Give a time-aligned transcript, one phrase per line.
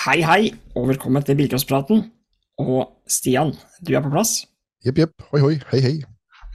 [0.00, 1.98] Hei, hei, og velkommen til Bilcrosspraten.
[2.62, 3.50] Og Stian,
[3.84, 4.46] du er på plass?
[4.86, 5.26] Jepp, jepp.
[5.28, 5.50] Hoi, hoi.
[5.68, 5.90] Hei, hei.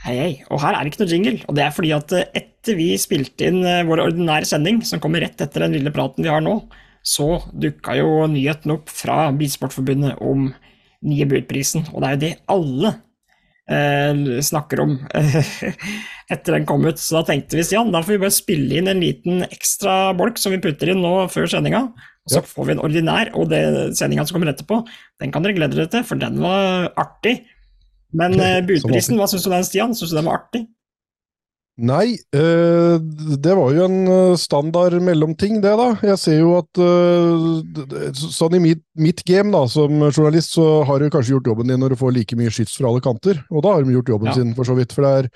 [0.02, 0.30] Hei, hei.
[0.50, 1.34] Og her er det ikke noe jingle.
[1.46, 5.04] Og det er fordi at eh, etter vi spilte inn eh, vår ordinære sending, som
[5.04, 6.56] kommer rett etter den lille praten vi har nå,
[7.06, 10.48] så dukka jo nyheten opp fra Bilsportforbundet om
[11.06, 11.86] nye budprisen.
[11.94, 12.96] Og det er jo det alle
[13.70, 14.98] eh, snakker om
[16.34, 16.98] etter den kom ut.
[16.98, 20.42] Så da tenkte vi, Stian, da får vi bare spille inn en liten ekstra bolk
[20.42, 21.86] som vi putter inn nå før sendinga.
[22.26, 23.62] Og så får vi en ordinær, og det
[23.98, 24.80] sendinga som kommer etterpå,
[25.22, 27.38] den kan dere glede dere til, for den var artig.
[28.18, 29.94] Men eh, budprisen, hva syns du den, Stian?
[29.98, 30.66] Syns du den var artig?
[31.76, 33.02] Nei, øh,
[33.44, 35.90] det var jo en øh, standard mellomting, det, da.
[36.08, 41.04] Jeg ser jo at øh, Sånn i mitt, mitt, game, da, som journalist, så har
[41.04, 43.44] du kanskje gjort jobben din når du får like mye skyts fra alle kanter.
[43.52, 44.38] Og da har de gjort jobben ja.
[44.40, 44.96] sin, for så vidt.
[44.96, 45.30] For det er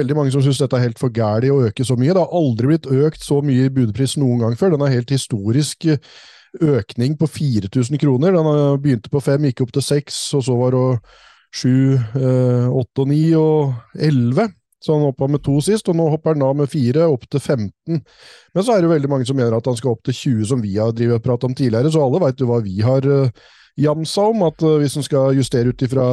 [0.00, 2.16] veldig mange som syns dette er helt for gæli å øke så mye.
[2.16, 4.72] Det har aldri blitt økt så mye budpris noen gang før.
[4.78, 5.84] Den er helt historisk
[6.62, 8.34] økning på 4000 kroner.
[8.36, 10.84] Den begynte på fem, gikk opp til seks, og så var det
[11.54, 11.96] sju,
[12.74, 14.50] åtte og ni og elleve.
[14.84, 17.40] Så han hoppa med to sist, og nå hopper han da med fire, opp til
[17.40, 18.02] 15.
[18.54, 20.60] Men så er det veldig mange som mener at han skal opp til 20, som
[20.60, 23.08] vi har drivet og pratet om tidligere, så alle veit jo hva vi har
[23.80, 26.04] jamsa om, at hvis en skal justere ut ifra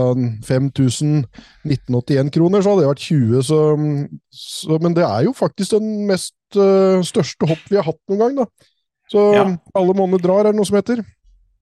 [0.47, 3.43] 5181 kroner, så hadde det vært 20.
[3.45, 3.59] Så,
[4.33, 6.37] så, men det er jo faktisk den mest
[7.11, 8.70] største hopp vi har hatt noen gang, da.
[9.11, 9.43] Så ja.
[9.75, 11.03] alle måneder drar, er det noe som heter.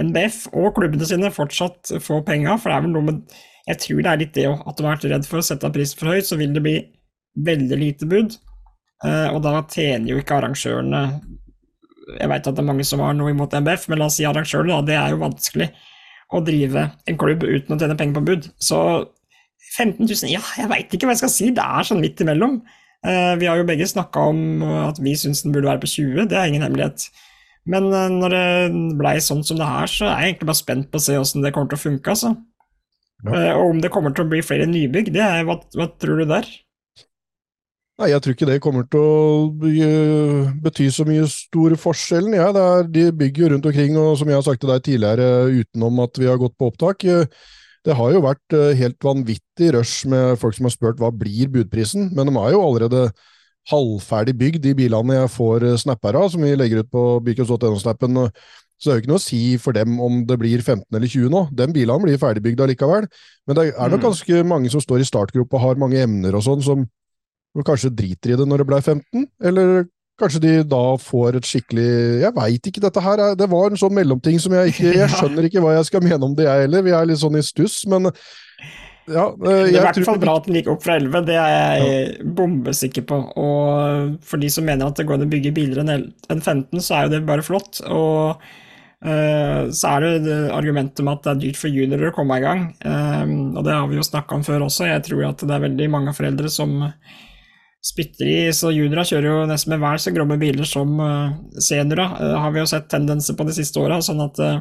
[0.00, 3.38] NBF og klubbene sine fortsatt få penga, for det er vel noe med
[3.68, 5.68] Jeg tror det er litt det òg, at de har vært redd for å sette
[5.70, 6.78] prisen for høyt, så vil det bli
[7.46, 8.34] veldig lite bud.
[9.04, 11.02] Uh, og da tjener jo ikke arrangørene
[12.16, 14.26] Jeg veit at det er mange som har noe imot NBF, men la oss si
[14.28, 14.82] arrangørene, da.
[14.88, 15.70] Det er jo vanskelig
[16.30, 18.50] å drive en klubb uten å tjene penger på bud.
[18.62, 18.78] Så
[19.76, 21.50] 15 000, ja, jeg veit ikke hva jeg skal si.
[21.54, 22.60] Det er sånn midt imellom.
[23.06, 26.28] Eh, vi har jo begge snakka om at vi syns den burde være på 20,
[26.30, 27.08] det er ingen hemmelighet.
[27.70, 30.90] Men eh, når det blei sånn som det her, så er jeg egentlig bare spent
[30.90, 32.34] på å se åssen det kommer til å funke, altså.
[33.24, 33.36] Ja.
[33.36, 36.22] Eh, og om det kommer til å bli flere nybygg, det er, hva, hva tror
[36.22, 36.48] du der?
[38.00, 39.16] Nei, Jeg tror ikke det kommer til å
[40.64, 42.32] bety så mye stor forskjellen.
[42.38, 45.50] Ja, er, de bygger jo rundt omkring, og som jeg har sagt til deg tidligere,
[45.52, 47.04] utenom at vi har gått på opptak,
[47.84, 51.48] det har jo vært eh, helt vanvittig rush med folk som har spurt hva blir
[51.52, 53.02] budprisen, men de er jo allerede
[53.68, 58.16] halvferdig bygd, de bilene jeg får eh, snapper av, som vi legger ut på bykos.no-snappen.
[58.80, 61.04] Så det er jo ikke noe å si for dem om det blir 15 eller
[61.04, 61.42] 20 nå.
[61.52, 63.10] Den bilene blir ferdigbygd allikevel.
[63.44, 64.06] Men det er nok mm.
[64.06, 66.86] ganske mange som står i startgropa og har mange emner og sånn, som
[67.66, 69.88] kanskje driter i det når det ble 15, eller
[70.20, 71.88] Kanskje de da får et skikkelig
[72.20, 75.48] Jeg veit ikke, dette her Det var en sånn mellomting som jeg ikke Jeg skjønner
[75.48, 76.84] ikke hva jeg skal mene om det, jeg heller.
[76.84, 78.10] Vi er litt sånn i stuss, men
[79.10, 81.36] ja, eh, det er i hvert fall bra at den gikk opp fra 11, det
[81.40, 82.24] er jeg ja.
[82.38, 83.16] bombesikker på.
[83.42, 86.98] Og for de som mener at det går an å bygge biler enn 15, så
[86.98, 87.80] er jo det bare flott.
[87.88, 92.14] Og uh, så er det, det argumentet med at det er dyrt for juniorer å
[92.14, 92.62] komme i gang.
[92.84, 94.86] Um, og det har vi jo snakka om før også.
[94.92, 96.76] Jeg tror at det er veldig mange foreldre som
[97.84, 98.38] spytter i.
[98.56, 102.54] Så juniora kjører jo nesten med vel så gromme biler som uh, seniorer, uh, har
[102.54, 104.00] vi jo sett tendenser på de siste åra.
[104.04, 104.60] Sånn at uh,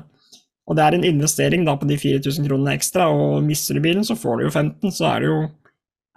[0.70, 4.06] Og det er en investering da på de 4000 kronene ekstra, og mister du bilen,
[4.06, 5.40] så får du jo 15, så er du jo,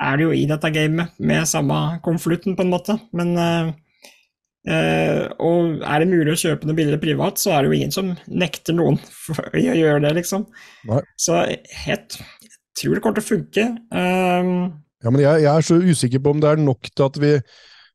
[0.03, 2.99] er du jo i dette gamet med samme konvolutten, på en måte.
[3.17, 3.33] Men
[4.63, 7.95] Uh, og er det mulig å kjøpe noe billigere privat, så er det jo ingen
[7.95, 8.95] som nekter noen
[9.25, 10.45] for å gjøre det, liksom.
[10.87, 11.01] Nei.
[11.19, 11.99] Så jeg
[12.79, 13.65] tror det kommer til å funke.
[13.91, 14.53] Um,
[15.03, 17.35] ja, men jeg, jeg, er så usikker på om det er nok til at vi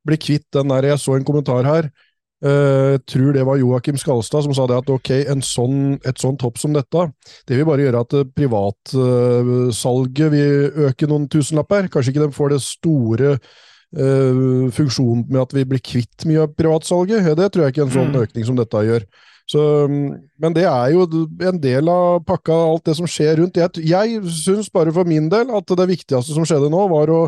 [0.08, 1.90] blir kvitt den der Jeg så en kommentar her
[2.38, 5.10] Uh, tror det var Joakim Skalstad som sa det at ok,
[5.42, 7.08] sånn, et sånt hopp som dette,
[7.50, 11.90] det vil bare gjøre at privatsalget uh, vil øke noen tusenlapper.
[11.90, 16.54] Kanskje ikke de får det store uh, funksjonen med at vi blir kvitt mye av
[16.54, 17.26] privatsalget.
[17.42, 18.22] Det tror jeg ikke en sånn mm.
[18.28, 19.10] økning som dette gjør.
[19.48, 21.06] Så, men det er jo
[21.48, 23.60] en del av pakka, alt det som skjer rundt.
[23.60, 27.22] Jeg, jeg syns bare for min del at det viktigste som skjedde nå, var å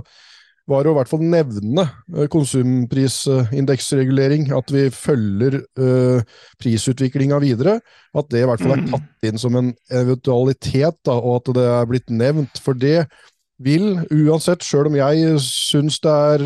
[0.69, 1.81] var å i hvert fall nevne
[2.13, 6.21] uh, konsumprisindeksregulering, at vi følger uh,
[6.61, 7.79] prisutviklinga videre.
[8.13, 8.89] At det i hvert fall er mm.
[8.93, 9.69] tatt inn som en
[10.01, 12.55] eventualitet, da, og at det er blitt nevnt.
[12.63, 12.99] For det
[13.63, 16.41] vil, uansett, sjøl om jeg syns det er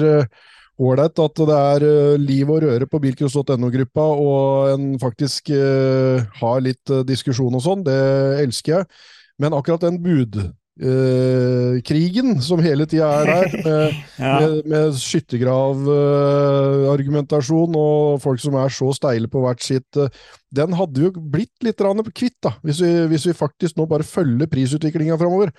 [0.84, 6.66] ålreit at det er uh, liv og røre på bilcross.no-gruppa, og en faktisk uh, har
[6.66, 8.02] litt diskusjon og sånn, det
[8.44, 8.84] elsker jeg.
[9.42, 11.78] Men akkurat den budkrigen Uh,
[12.42, 14.42] som hele tida er der, med, ja.
[14.42, 19.86] med, med skyttergravargumentasjon uh, og folk som er så steile på hvert sitt.
[20.50, 24.50] Den hadde jo blitt litt kvitt, da, hvis vi, hvis vi, faktisk nå bare følger
[24.50, 25.54] prisutviklinga framover.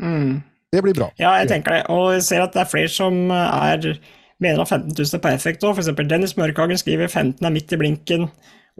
[0.00, 0.40] Mm.
[0.72, 1.10] Det blir bra.
[1.20, 1.86] Ja, jeg tenker det.
[1.92, 3.96] Og jeg ser at det er flere som er
[4.42, 5.78] mener at 15 000 er perfekt òg.
[5.78, 5.92] F.eks.
[6.10, 8.26] Dennis Mørkhagen skriver 15 er midt i blinken.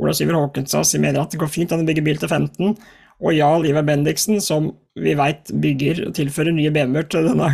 [0.00, 2.76] Ola Syver Håkensas mener at det går fint an å bygge bil til 15.
[3.22, 7.48] Og Jarl Ivar Bendiksen, som vi veit bygger og tilfører nye BMW-er til denne,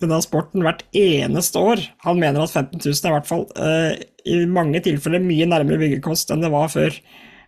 [0.00, 4.00] denne, sporten hvert eneste år, han mener at 15 000 er i hvert fall eh,
[4.28, 6.96] i mange tilfeller mye nærmere byggekost enn det var før.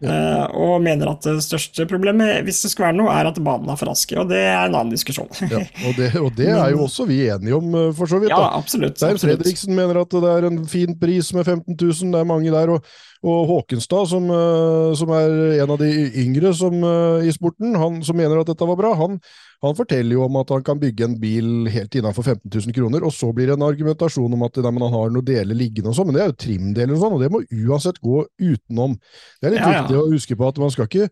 [0.00, 0.46] Ja.
[0.48, 3.68] Uh, og mener at det største problemet, hvis det skal være noe, er at banen
[3.68, 4.16] er for raske.
[4.20, 5.28] Og det er en annen diskusjon.
[5.52, 8.32] ja, og, det, og det, er jo også vi enige om, eh, for så vidt.
[8.32, 8.96] Ja, absolutt.
[9.02, 12.56] Der Fredriksen mener at det er en fin pris med 15 000, det er mange
[12.56, 12.76] der.
[12.76, 12.84] og
[13.20, 15.90] og Håkenstad, som, eh, som, er en av de
[16.22, 16.72] yngre som,
[17.20, 19.18] i sporten, han som mener at dette var bra, han,
[19.64, 23.04] han, forteller jo om at han kan bygge en bil helt innenfor 15 000 kroner,
[23.06, 25.98] og så blir det en argumentasjon om at nei, han har noen deler liggende og
[25.98, 28.96] sånn, men det er jo trimdeler og sånn, og det må uansett gå utenom.
[29.40, 29.84] Det er litt ja, ja.
[29.84, 31.10] viktig å huske på at man skal ikke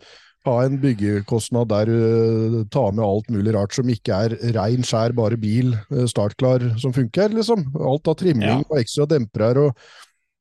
[0.49, 5.13] ha en byggekostnad der uh, ta med alt mulig rart som ikke er rein, skjær,
[5.19, 7.67] bare bil, uh, startklar, som funker, liksom.
[7.77, 8.63] Alt av trimming ja.
[8.65, 9.89] og ekstra dempere og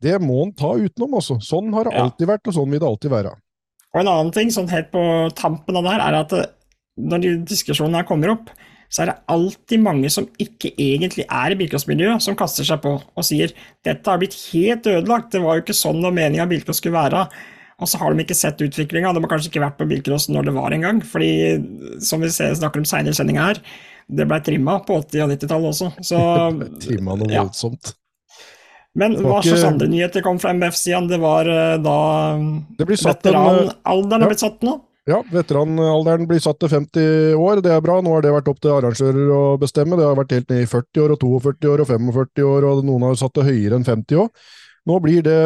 [0.04, 1.39] det må en ta utenom, altså.
[1.42, 3.33] Sånn har det alltid vært, og sånn vil det alltid være.
[3.95, 5.01] Og en annen ting, sånn helt på
[5.38, 6.36] tampen av det her, er at
[6.97, 8.51] når de diskusjonene her kommer opp,
[8.88, 12.94] så er det alltid mange som ikke egentlig er i bilcrossmiljøet, som kaster seg på
[12.97, 13.51] og sier
[13.85, 17.25] dette har blitt helt ødelagt, det var jo ikke sånn det meninga bilcross skulle være.
[17.77, 20.47] Og så har de ikke sett utviklinga, de har kanskje ikke vært på bilcross når
[20.47, 21.03] det var engang.
[21.05, 21.29] fordi,
[22.01, 23.61] som vi snakker om seinere i sendinga her,
[24.07, 25.91] det blei trimma på 80- og 90-tallet også.
[26.09, 26.19] Så,
[26.88, 27.91] trimma noe voldsomt.
[27.91, 28.01] Ja.
[28.97, 31.05] Men hva slags andre nyheter kom fra MBF-siden?
[31.11, 31.97] Det var uh, da
[32.81, 34.79] veteranalderen er blitt satt nå?
[35.07, 38.01] Ja, veteranalderen blir satt til 50 år, det er bra.
[38.04, 39.95] Nå har det vært opp til arrangører å bestemme.
[39.95, 42.81] Det har vært helt ned i 40 år og 42 år og 45 år, og
[42.88, 44.31] noen har satt det høyere enn 50 år.
[44.88, 45.38] Nå blir det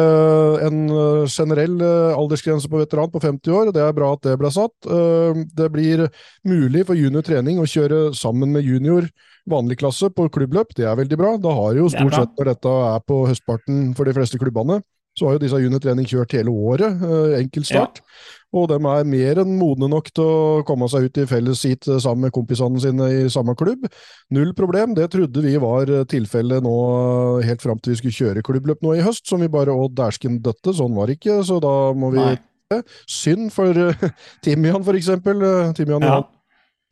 [0.66, 4.36] en eh, generell eh, aldersgrense på veteran på 50 år, det er bra at det
[4.38, 4.74] ble satt.
[4.82, 6.06] Det blir
[6.46, 9.08] mulig for junior trening å kjøre sammen med junior
[9.50, 11.32] vanlig klasse på klubbløp, det er veldig bra.
[11.42, 14.80] Da har jo stort sett når dette er på høstparten for de fleste klubbene,
[15.18, 18.00] så har jo disse juniortrening kjørt hele året, eh, enkel start.
[18.00, 18.38] Ja.
[18.52, 21.88] Og de er mer enn modne nok til å komme seg ut i felles seat
[21.88, 23.84] eh, sammen med kompisene sine i samme klubb.
[24.32, 26.76] Null problem, det trodde vi var eh, tilfellet nå
[27.44, 30.40] helt fram til vi skulle kjøre klubbløp nå i høst, som vi bare å dæsken
[30.44, 30.76] døtte.
[30.76, 32.38] Sånn var det ikke, så da må vi Nei.
[33.04, 34.04] Synd for uh,
[34.44, 35.42] Timian, for eksempel.
[35.76, 36.22] Timian ja.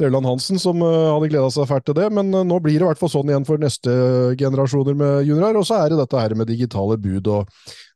[0.00, 2.86] Røland Hansen som uh, hadde gleda seg fælt til det, men uh, nå blir det
[2.86, 3.92] i hvert fall sånn igjen for neste
[4.40, 5.58] generasjoner med juniorer.
[5.60, 7.48] Og så er det dette her med digitale bud, og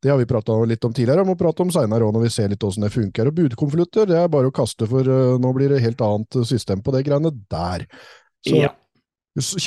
[0.05, 2.33] det har vi prata litt om tidligere, og må prate om seinere òg når vi
[2.37, 3.31] ser litt åssen det funker.
[3.31, 6.85] Og budkonvolutter, det er bare å kaste, for uh, nå blir det helt annet system
[6.85, 7.87] på det greiene der.
[8.45, 8.75] Så ja.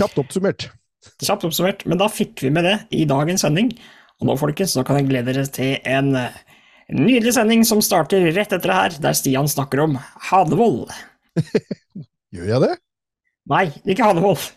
[0.01, 0.69] kjapt oppsummert.
[1.23, 3.73] Kjapt oppsummert, men da fikk vi med det i dagens sending.
[4.21, 6.13] Og nå, folkens, så kan jeg glede dere til en
[6.93, 9.97] nydelig sending som starter rett etter det her, der Stian snakker om
[10.29, 10.87] Hadevold.
[12.37, 12.73] Gjør jeg det?
[13.47, 14.49] Nei, ikke Hannevold.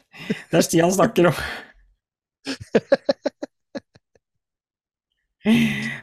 [0.50, 1.38] Det er Stian snakker om.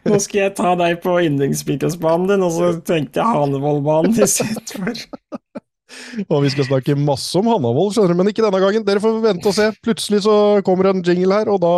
[0.07, 5.03] Nå skal jeg ta deg på yndlingsspikersbanen din, og så tenkte jeg Hanevollbanen istedenfor.
[6.31, 8.87] og vi skal snakke masse om Hanavold, skjønner du, men ikke denne gangen.
[8.87, 9.69] Dere får vente og se.
[9.85, 11.75] Plutselig så kommer en jingle her, og da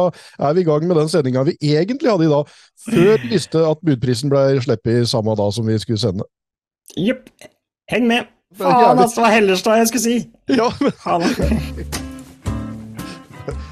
[0.47, 3.67] er vi i gang med den sendinga vi egentlig hadde i dag, før vi visste
[3.73, 6.27] at budprisen ble sluppet samme dag som vi skulle sende.
[6.95, 7.27] Jepp.
[7.91, 8.38] Heng med!
[8.57, 10.15] Faen, altså, det var Hellerstad jeg skulle si!
[10.57, 11.25] Ja, men Faen.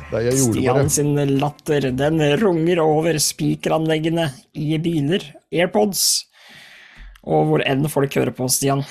[0.07, 0.91] Jeg gjorde Stian bare.
[0.93, 6.03] sin latter, den runger over spikeranleggene i biler, AirPods,
[7.27, 8.86] og hvor enn folk hører på, Stian.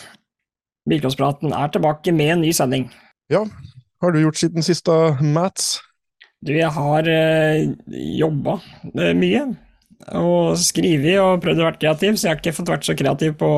[0.91, 2.91] Bilcrosspraten er tilbake med en ny sending.
[3.33, 3.47] Ja,
[4.03, 5.79] har du gjort siden sist da, Mats?
[6.45, 7.73] Du, jeg har eh,
[8.19, 8.59] jobba
[8.93, 9.47] eh, mye,
[10.19, 13.39] og skrevet og prøvd å være kreativ, så jeg har ikke fått vært så kreativ
[13.41, 13.53] på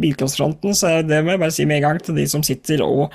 [0.00, 3.12] bilcrossfronten, så det må jeg bare si med en gang til de som sitter og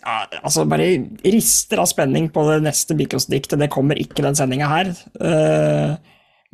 [0.00, 0.88] ja, altså bare
[1.22, 3.58] rister av spenning på det neste bilcrossdiktet.
[3.60, 4.90] Det kommer ikke den sendinga her.
[5.20, 5.96] eh,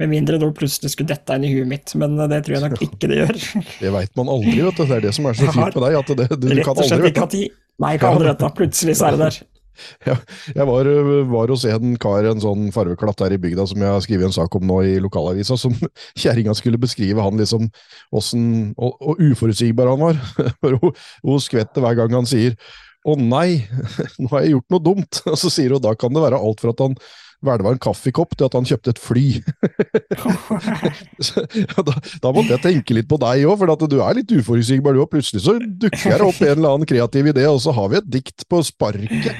[0.01, 2.85] med mindre det plutselig skulle dette inn i huet mitt, men det tror jeg nok
[2.89, 3.41] ikke det gjør.
[3.79, 4.85] Det veit man aldri, vet du.
[4.85, 6.77] Det er det som er så fint med deg, at det, du, du Rett kan
[6.77, 7.59] og slett ikke hatt tid.
[7.83, 9.39] Nei, ikke aldri vite Plutselig så er det der.
[10.09, 10.17] Ja,
[10.55, 10.89] jeg var,
[11.31, 14.37] var hos en kar, en sånn farveklatt her i bygda, som jeg har skrevet en
[14.37, 15.75] sak om nå i lokalavisa, som
[16.23, 17.69] kjerringa skulle beskrive han liksom,
[18.15, 20.23] åssen og, og uforutsigbar han var.
[20.63, 22.57] For hun, hun skvetter hver gang han sier
[23.03, 23.67] 'Å nei,
[24.23, 25.19] nå har jeg gjort noe dumt'.
[25.27, 26.95] Og så sier hun da kan det være alt fra at han
[27.43, 29.27] hvelva en kaffekopp til at han kjøpte et fly.
[31.73, 35.03] Da, da måtte jeg tenke litt på deg òg, for du er litt uforutsigbar du
[35.03, 35.11] òg.
[35.11, 38.11] Plutselig så dukker det opp en eller annen kreativ idé, og så har vi et
[38.21, 39.33] dikt på sparket.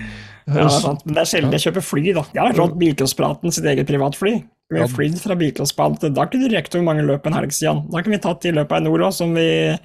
[0.47, 2.23] Ja, det er sant, men det er sjelden jeg kjøper fly, da.
[2.35, 4.33] Jeg har rådd Bilcrosspraten sitt eget privatfly.
[4.73, 7.53] Vi har flydd fra Bilcrossbanen til Da kunne du rekt hvor mange løp en helg,
[7.53, 7.85] Stian.
[7.93, 9.77] Da kunne vi tatt de løpa i nord òg, som, vi-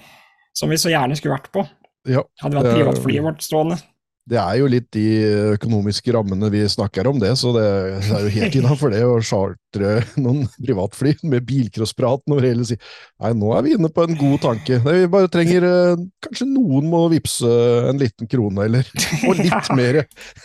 [0.56, 1.68] som vi så gjerne skulle vært på.
[2.08, 3.78] Ja, Hadde vi hatt det- privatflyet vårt stående.
[4.27, 5.05] Det er jo litt de
[5.53, 10.01] økonomiske rammene vi snakker om det, så det er jo helt innafor det å chartre
[10.19, 14.17] noen privatfly med bilcrossprat når det hele si Nei, nå er vi inne på en
[14.19, 14.77] god tanke.
[14.84, 17.50] Nei, Vi bare trenger eh, Kanskje noen må vippse
[17.89, 18.89] en liten krone, eller
[19.29, 20.03] Og litt mer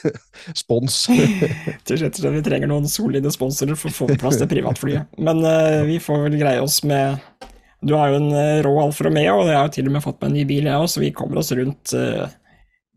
[0.63, 1.03] spons.
[1.11, 5.11] Til og slett Vi trenger noen solide sponsorer for å få plass det privatflyet.
[5.21, 7.19] Men uh, vi får vel greie oss med
[7.83, 10.05] Du har jo en eh, rå Alfa Romeo, og jeg har jo til og med
[10.05, 12.31] fått meg en ny bil, jeg òg, så vi kommer oss rundt eh,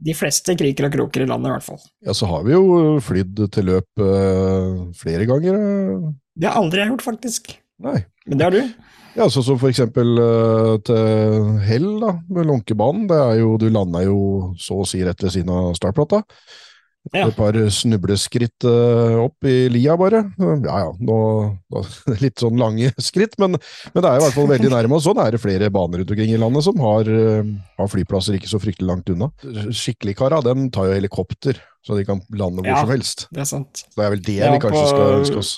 [0.06, 1.80] de fleste kriker og kroker i landet, i hvert fall.
[2.06, 5.56] Ja, så har vi jo flydd til løp eh, flere ganger.
[5.56, 6.12] eh.
[6.36, 7.56] Det har aldri jeg gjort, faktisk.
[7.86, 8.02] Nei.
[8.28, 8.92] Men det har du.
[9.16, 13.08] Ja, så som for eksempel eh, til Hell, da, med Lånkebanen.
[13.08, 14.18] Det er jo, du landa jo
[14.60, 16.26] så å si rett ved siden av startplata.
[17.14, 17.28] Ja.
[17.30, 20.24] Et par snubleskritt eh, opp i lia, bare.
[20.42, 21.18] Ja ja, nå,
[21.70, 21.84] nå
[22.24, 23.60] litt sånn lange skritt, men,
[23.94, 24.98] men det er i hvert fall veldig nærme.
[24.98, 28.40] Og sånn er det flere baner rundt omkring i landet som har, eh, har flyplasser
[28.40, 29.30] ikke så fryktelig langt unna.
[29.70, 32.82] Skikkelig kara, den tar jo helikopter, så de kan lande hvor Ja.
[32.82, 33.28] som helst.
[33.32, 33.86] Det er sant.
[33.86, 35.54] Så det er vel det vi kanskje på- skal ønske oss.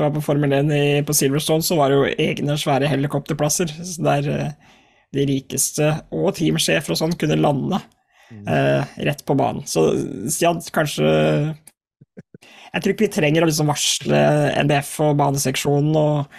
[0.00, 3.70] Ja, på Formel 1 i, på Silverstone, så var det jo egne svære helikopterplasser
[4.02, 4.72] der eh,
[5.14, 7.78] de rikeste og teamsjefer og sånn kunne lande
[8.32, 9.64] eh, rett på banen.
[9.68, 9.86] Så
[10.32, 11.08] Stian, kanskje
[12.74, 14.20] Jeg tror ikke vi trenger å liksom varsle
[14.64, 16.38] NBF og baneseksjonen og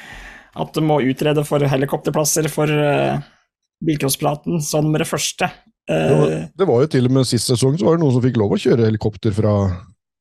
[0.55, 3.19] at de må utrede for helikopterplasser for uh,
[3.83, 5.49] bilcrosspraten sånn med det første.
[5.87, 8.15] Det var, Eh, det var jo til og med sist sesong så var det noen
[8.15, 9.53] som fikk lov å kjøre helikopter fra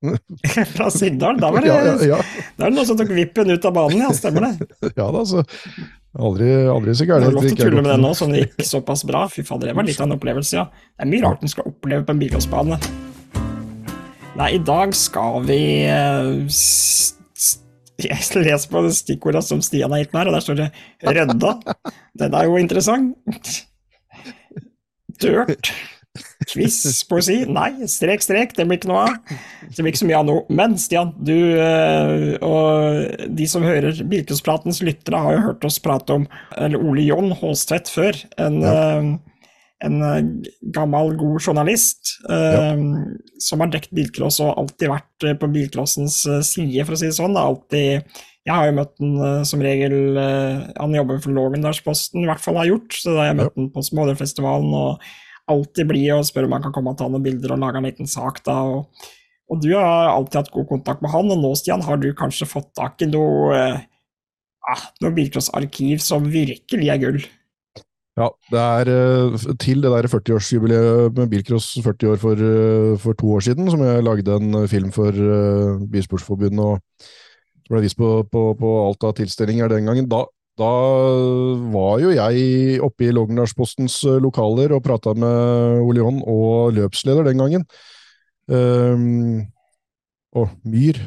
[0.75, 1.39] fra Sigdal.
[1.41, 2.19] Da var det, ja, ja,
[2.59, 4.69] da er det noen som tok vippen ut av banen, ja, stemmer det.
[4.91, 5.45] ja, ja da, så
[6.19, 8.67] aldri, aldri så Det er lov til å tulle med det nå, som det gikk
[8.69, 9.25] såpass bra.
[9.33, 10.69] Fy fader, det var litt av en opplevelse, ja.
[10.95, 12.79] Det er mye rart en skal oppleve på en bilcrossbane.
[14.35, 16.31] Nei, i dag skal vi eh,
[18.03, 20.69] Jeg leser på det stikkordet som Stian har gitt meg og der står det
[21.07, 21.75] 'rydda'.
[22.19, 23.51] Den er jo interessant.
[25.23, 25.71] Dirt.
[26.47, 26.77] Quiz,
[27.09, 27.41] poesi.
[27.51, 28.55] Nei, strek, strek.
[28.55, 29.37] Det blir ikke noe av.
[29.67, 30.45] Det blir ikke så mye av noe.
[30.55, 36.21] Men Stian, du eh, og de som hører Birkespratens lyttere, har jo hørt oss prate
[36.21, 36.29] om
[36.59, 38.21] eller Ole John Håstvedt før.
[38.43, 38.85] En, ja.
[39.89, 40.21] en eh,
[40.77, 42.77] gammel, god journalist ja.
[43.43, 47.11] som har dekket bilcross og alltid vært eh, på bilcrossens eh, side, for å si
[47.11, 47.41] det sånn.
[47.41, 52.29] Alltid jeg har jo møtt den eh, som regel eh, Han jobber for Lågendalsposten, i
[52.29, 52.97] hvert fall har gjort.
[52.97, 55.13] Så da har jeg møtt den på Smådelfestivalen og
[55.51, 57.89] alltid blid og spør om han kan komme og ta noen bilder og lage en
[57.89, 58.43] liten sak.
[58.47, 59.09] da, og,
[59.51, 62.49] og du har alltid hatt god kontakt med han, og nå, Stian, har du kanskje
[62.49, 63.81] fått tak i noe, eh,
[64.73, 67.25] ah, noe bilcrossarkiv som virkelig er gull.
[68.15, 73.19] Ja, det er eh, til det der 40-årsjubileet med Bilcross 40 år for, eh, for
[73.19, 76.79] to år siden, som jeg lagde en eh, film for uh, Bilsportsforbundet og
[77.65, 80.07] som ble vist på, på, på alt av tilstelninger den gangen.
[80.13, 80.23] Da,
[80.61, 80.71] da
[81.75, 87.27] var jo jeg oppe i Lågendalspostens eh, lokaler og prata med Ole John og løpsleder
[87.27, 87.67] den gangen.
[88.47, 89.43] Um,
[90.37, 91.01] og Myhr.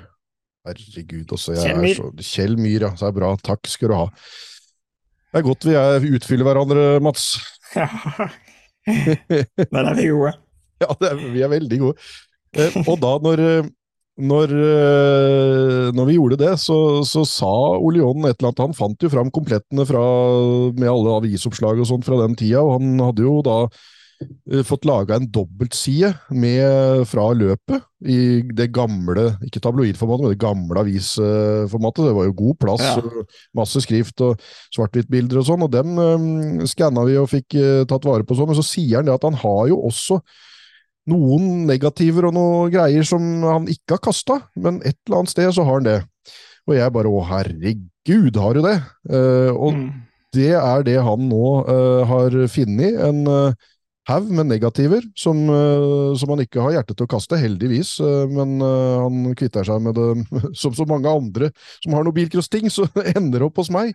[0.68, 1.56] Herregud, også.
[1.56, 2.92] Jeg Kjell er så, Kjell Myhr, ja.
[3.00, 3.32] Så er bra.
[3.40, 4.08] Takk skal du ha.
[5.32, 7.36] Det er godt vi er, utfyller hverandre, Mats.
[7.76, 7.88] Ja.
[9.74, 10.34] Der er vi gode.
[10.82, 12.08] Ja, det er, vi er veldig gode.
[12.58, 13.70] Eh, og da når, eh,
[14.18, 18.64] når, eh, når, vi gjorde det, så, så sa Ole John et eller annet.
[18.66, 20.02] Han fant jo fram komplettene fra,
[20.74, 24.88] med alle avisoppslag og sånt fra den tida, og han hadde jo da eh, fått
[24.90, 32.10] laga en dobbeltside med, fra løpet i det gamle, ikke tabloidformatet, men det gamle avisformatet.
[32.10, 33.24] Det var jo god plass, ja.
[33.58, 34.42] masse skrift og
[34.74, 38.50] svart-hvitt-bilder og sånn, og dem um, skanna vi og fikk uh, tatt vare på sånn.
[38.50, 40.24] Men så sier han det at han har jo også
[41.08, 45.50] noen negativer og noen greier som han ikke har kasta, men et eller annet sted
[45.56, 46.02] så har han det.
[46.68, 48.76] Og jeg bare å herregud, har du det?
[49.08, 49.88] Uh, og mm.
[50.36, 53.68] det er det han nå uh, har funnet, en uh,
[54.08, 55.36] haug med negativer som,
[56.16, 57.98] som, han ikke har hjerte til å kaste, heldigvis.
[58.32, 60.06] men han kvitter seg med det
[60.62, 61.50] som så mange andre
[61.84, 62.88] som har noe bilcross-ting, så
[63.18, 63.92] ender opp hos meg.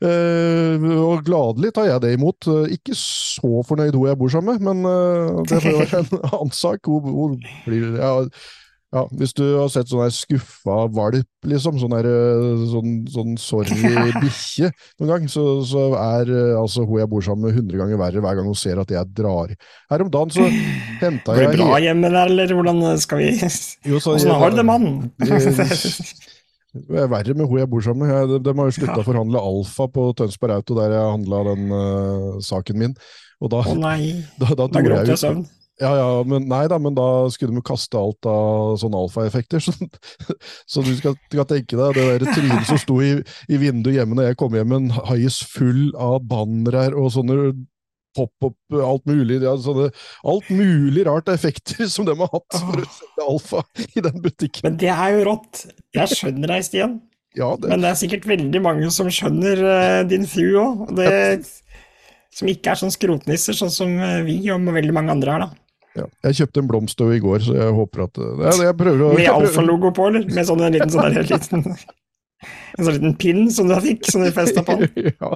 [0.00, 2.48] Uh, og gladelig tar jeg det imot.
[2.48, 6.24] Uh, ikke så fornøyd hun jeg bor sammen med, men uh, det får være en
[6.32, 6.88] annen sak.
[6.88, 7.34] Hun, hun
[7.66, 8.14] blir, ja,
[8.96, 11.94] ja, hvis du har sett sånn skuffa valp, liksom, sånn,
[12.72, 13.76] sånn, sånn sorry
[14.24, 18.24] bikkje noen gang, så, så er altså hun jeg bor sammen med, hundre ganger verre
[18.24, 19.52] hver gang hun ser at jeg drar.
[19.92, 20.48] Her om dagen så
[21.04, 24.68] henta jeg Blir det bra hjemme der, eller hvordan skal vi Hvordan har du det,
[24.72, 24.92] mann?
[26.70, 28.30] Det er verre med hun jeg bor sammen med.
[28.30, 29.02] De, de har jo slutta ja.
[29.02, 32.98] å forhandle Alfa på Tønsberg Auto, der jeg handla den uh, saken min.
[33.40, 35.48] Og da, Å nei, da, da, da gråt jeg søvn.
[35.80, 39.64] Ja, ja, men nei da, men da skulle de kaste alt av sånne alfaeffekter.
[39.64, 39.72] Så,
[40.68, 43.14] så du skal, skal, tenke deg det der trynet som sto i,
[43.48, 47.38] i, vinduet hjemme når jeg kom hjem med en hais full av bannere og sånne
[48.16, 49.90] pop-up, alt mulig ja, sånne,
[50.26, 54.66] Alt mulig rart effekter som de har hatt for å selge alfa i den butikken.
[54.66, 55.64] Men det er jo rått.
[55.96, 56.98] Jeg skjønner deg, Stian.
[57.38, 57.70] Ja, det...
[57.70, 60.88] Men det er sikkert veldig mange som skjønner uh, din fru òg.
[62.34, 65.70] Som ikke er sånn skrotnisser, sånn som eh, vi og veldig mange andre er, da.
[65.98, 66.04] Ja.
[66.28, 69.14] Jeg kjøpte en blomstøv i går, så jeg håper at eh, ja, jeg prøver å,
[69.18, 70.28] Med alfalogo på, eller?
[70.30, 74.22] Med sånn en liten, sånn der, liten, en sånn liten pinn som du fikk, som
[74.22, 74.78] du festa på
[75.10, 75.32] ja.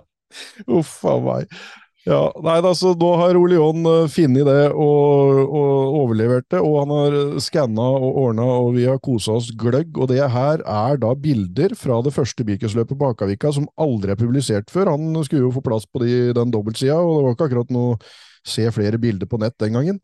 [0.71, 1.59] Uff a meg.
[2.04, 6.75] Ja, nei, altså, Nå har Ole John uh, funnet det og, og, overlevert det, og
[6.82, 9.96] han har skanna og ordna, og vi har kosa oss gløgg.
[9.96, 14.21] Og det her er da bilder fra det første bilcrosløpet på Akavika som aldri er
[14.21, 14.93] publisert før.
[14.93, 17.97] Han skulle jo få plass på de, den dobbeltsida, og det var ikke akkurat noe
[18.45, 20.00] se flere bilder på nett den gangen.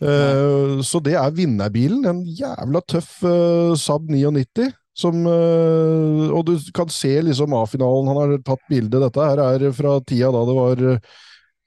[0.00, 2.06] Uh, så det er vinnerbilen.
[2.08, 4.72] En jævla tøff uh, Saab 99.
[5.02, 8.98] Som, og du kan se liksom A-finalen, han har tatt bilde.
[9.00, 10.82] Dette her er fra tida da det var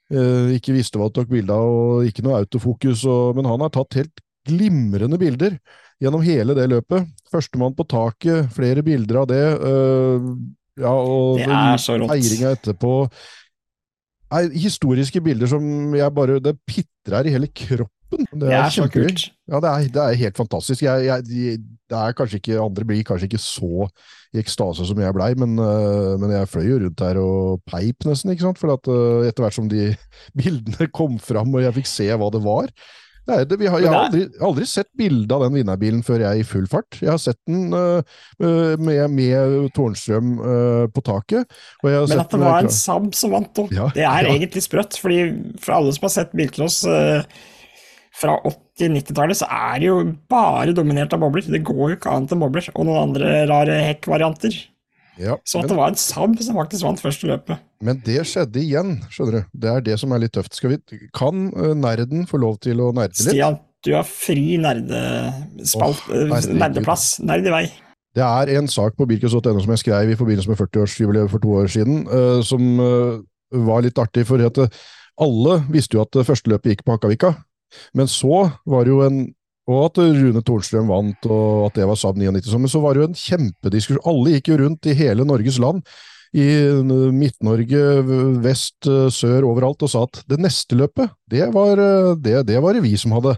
[0.06, 3.02] ikke visste hva han tok bilde av, og ikke noe autofokus.
[3.10, 5.56] Og, men han har tatt helt glimrende bilder
[6.02, 7.08] gjennom hele det løpet.
[7.32, 9.42] Førstemann på taket, flere bilder av det.
[9.62, 10.30] Uh,
[10.76, 12.12] ja, og det er så rått.
[12.12, 12.92] feiringa etterpå.
[14.34, 17.95] Nei, historiske bilder som jeg bare Det pitrer i hele kroppen.
[18.10, 18.84] Det er, det er så.
[19.46, 20.82] Ja, det er, det er, helt fantastisk.
[20.82, 21.58] Jeg, jeg,
[21.90, 23.88] det er kanskje ikke, andre blir kanskje ikke så
[24.34, 28.06] i ekstase som jeg blei, men, uh, men, jeg fløy jo rundt der og peip
[28.08, 28.60] nesten, ikke sant.
[28.62, 29.90] For at, uh, etter hvert som de
[30.40, 32.70] bildene kom fram og jeg fikk se hva det var.
[33.26, 36.42] Det vi har, jeg har aldri, aldri sett bilde av den vinnerbilen før jeg er
[36.44, 37.00] i full fart.
[37.00, 37.98] Jeg har sett den uh,
[38.78, 40.36] med, med Tårnstrøm
[40.94, 41.58] på taket.
[41.82, 44.36] men at det var en Saab som vant òg, ja, det er ja.
[44.36, 45.00] egentlig sprøtt.
[45.02, 45.24] fordi
[45.58, 46.84] For alle som har sett bilcross
[48.16, 49.98] fra 80-90-tallet, så er det jo
[50.30, 51.44] bare dominert av bobler.
[51.52, 54.56] Det går jo ikke annet enn bobler, og noen andre rare hekkvarianter.
[55.16, 57.60] Ja, så at men, det var en Saab som faktisk vant første løpet.
[57.84, 59.54] Men det skjedde igjen, skjønner du.
[59.64, 60.58] Det er det som er litt tøft.
[60.60, 60.78] Vi,
[61.16, 63.22] kan uh, nerden få lov til å nerde litt?
[63.24, 67.08] Stian, du har fri nerdespalt, oh, nerdeplass.
[67.24, 67.64] Nerd i vei.
[68.16, 71.56] Det er en sak på birkus.no som jeg skrev i forbindelse med 40-årsjubileet for to
[71.62, 73.16] år siden, uh, som uh,
[73.66, 74.24] var litt artig.
[74.28, 74.60] For at
[75.16, 77.36] alle visste jo at første løpet gikk på Hakkavika.
[77.96, 79.24] Men så var det jo en
[79.66, 82.52] og at Rune Tornstrøm vant, og at det var Saab 99.
[82.62, 84.04] Men så var det jo en kjempediskusjon.
[84.06, 85.80] Alle gikk jo rundt i hele Norges land,
[86.38, 86.46] i
[87.16, 87.80] Midt-Norge,
[88.44, 91.82] vest, sør, overalt, og sa at det neste løpet, det var
[92.22, 93.34] det, det, var det vi som hadde.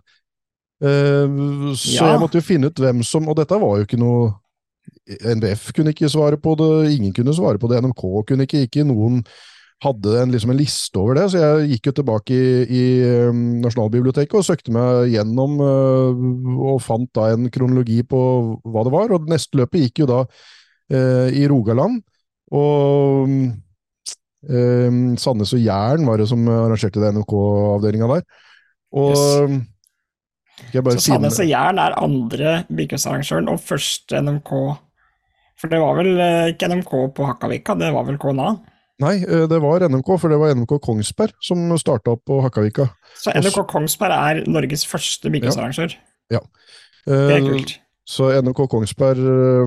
[0.85, 1.39] Eh,
[1.73, 2.11] så ja.
[2.13, 4.29] jeg måtte jo finne ut hvem som Og dette var jo ikke noe
[5.09, 8.85] NBF kunne ikke svare på det, ingen kunne svare på det, NMK kunne ikke, ikke
[8.87, 9.23] noen
[9.85, 12.85] hadde en, liksom en liste over det, så jeg gikk jo tilbake i, i
[13.29, 16.23] um, Nasjonalbiblioteket og søkte meg gjennom uh,
[16.73, 18.21] og fant da en kronologi på
[18.67, 19.15] hva det var.
[19.15, 22.01] Og neste løpet gikk jo da uh, i Rogaland.
[22.59, 28.25] Og um, Sandnes og Jæren var det som arrangerte det NOK-avdelinga der.
[28.99, 29.67] Og yes.
[30.75, 34.49] Så Sandnes og Jæren er andre bilcrossarrangøren og første NMK
[35.61, 36.19] For det var vel
[36.51, 38.49] ikke NMK på Hakkavika, det var vel KNA?
[39.03, 42.89] Nei, eh, det var NMK, for det var NMK Kongsberg som starta opp på Hakkavika.
[43.19, 45.95] Så NMK Kongsberg er Norges første bilcrossarrangør?
[46.35, 46.43] Ja.
[47.07, 47.77] Det er eh, kult.
[48.09, 49.21] Så NMK Kongsberg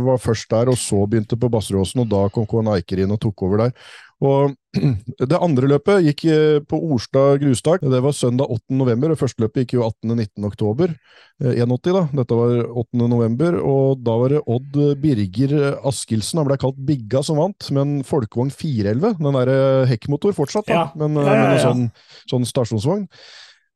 [0.04, 3.22] var først der, og så begynte på Basseråsen, og da kom KNA Eiker inn og
[3.22, 3.76] tok over der.
[4.22, 4.58] Og
[5.32, 7.84] Det andre løpet gikk eh, på Orstad grustak.
[7.84, 8.78] Det var søndag 8.
[8.80, 10.46] november, og første løpet gikk jo 18.-19.
[10.48, 10.94] oktober.
[11.42, 12.04] 81, eh, da.
[12.22, 12.54] Dette var
[12.84, 13.02] 8.
[13.12, 15.56] november, og da var det Odd Birger
[15.90, 19.18] Askildsen, han ble kalt Bigga, som vant, med en folkevogn 411.
[19.20, 19.60] Den derre
[19.92, 20.90] hekkmotor fortsatt, da, ja.
[21.02, 21.88] men, ja, ja, men en sånn,
[22.32, 23.08] sånn stasjonsvogn.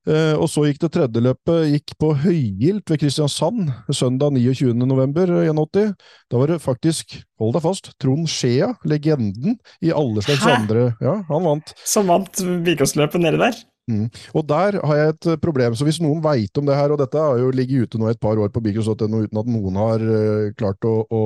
[0.06, 5.94] Eh, og så gikk det tredje løpet gikk på Høygilt ved Kristiansand søndag 29.11.81.
[6.30, 10.58] Da var det faktisk, hold deg fast, Trond Skjea, legenden i alle slags Hæ?
[10.60, 11.74] andre Ja, han vant.
[11.86, 13.64] Som vant Vikåsløpet nedi der?
[13.86, 14.08] Mm.
[14.34, 17.22] Og der har jeg et problem, så hvis noen veit om det her, og dette
[17.22, 20.48] har jo ligget ute nå et par år på bikros.no uten at noen har uh,
[20.58, 21.22] klart å, å,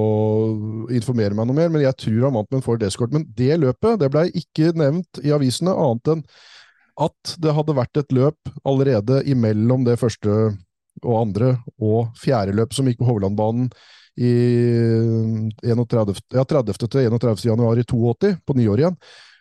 [0.91, 3.15] informere meg noe mer, men jeg tror han vant med en Ford Escort.
[3.15, 6.25] Men det løpet det blei ikke nevnt i avisene, annet enn
[6.99, 10.35] at det hadde vært et løp allerede imellom det første
[10.99, 13.69] og andre og fjerde løp som gikk på Hovlandbanen
[14.19, 14.33] i
[15.63, 16.75] 31, ja, 30.
[16.75, 17.45] til 31.
[17.47, 18.97] januar i 82, på nyåret igjen.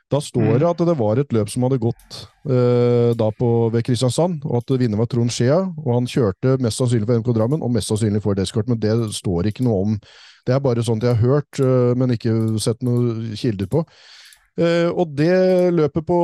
[0.08, 3.84] Da står det at det var et løp som hadde gått eh, da på, ved
[3.84, 5.58] Kristiansand, og at vinner var Trond Skjea.
[5.82, 8.94] Og han kjørte mest sannsynlig for MK Drammen, og mest sannsynlig for Descort, men det
[9.18, 9.98] står ikke noe om.
[10.48, 13.84] Det er bare sånt jeg har hørt, eh, men ikke sett noen kilder på.
[14.58, 16.16] Uh, og det løpet på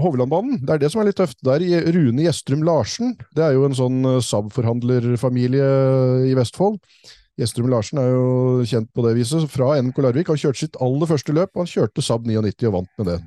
[0.00, 1.36] Hovlandbanen, det er det som er litt tøft.
[1.44, 1.60] Der
[1.92, 5.68] Rune Gjestrum Larsen, det er jo en sånn uh, Saab-forhandlerfamilie
[6.30, 6.78] i Vestfold.
[7.36, 10.32] Gjestrum Larsen er jo kjent på det viset fra NK Larvik.
[10.32, 13.20] Han kjørte sitt aller første løp, han kjørte Saab 99 og vant med det.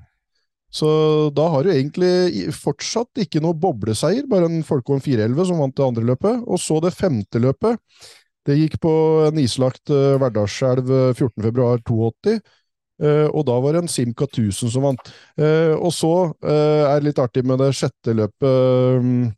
[0.73, 0.89] Så
[1.37, 5.85] da har du egentlig fortsatt ikke noe bobleseier, bare en Folkvogn 411 som vant det
[5.85, 6.41] andre løpet.
[6.47, 7.77] Og så det femte løpet.
[8.47, 8.93] Det gikk på
[9.27, 12.39] en islagt Verdalselv 14.2.82.
[12.97, 15.11] Uh, og da var det en Simca 1000 som vant.
[15.37, 19.35] Uh, og så uh, er det litt artig med det sjette løpet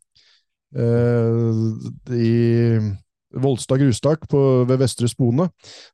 [0.70, 2.34] i
[3.42, 5.48] Volstad grustak på, ved Vestre Spone.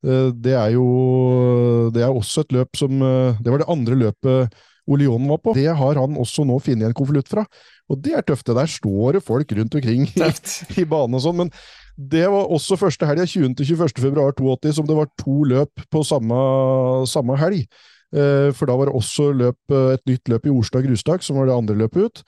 [0.05, 5.31] det er jo Det er også et løp som Det var det andre løpet Oleon
[5.33, 5.55] var på.
[5.57, 7.47] Det har han også nå funnet en konvolutt fra.
[7.89, 8.47] Og det er tøft.
[8.47, 10.31] det Der står det folk rundt omkring i,
[10.81, 11.41] i banen og sånn.
[11.41, 11.51] men
[11.97, 14.01] det var også første helga, 20.-21.
[14.05, 16.37] februar 82, som det var to løp på samme,
[17.09, 17.65] samme helg.
[18.13, 19.59] Eh, for da var det også løp,
[19.95, 22.23] et nytt løp i Orstad grustak, som var det andre løpet ut.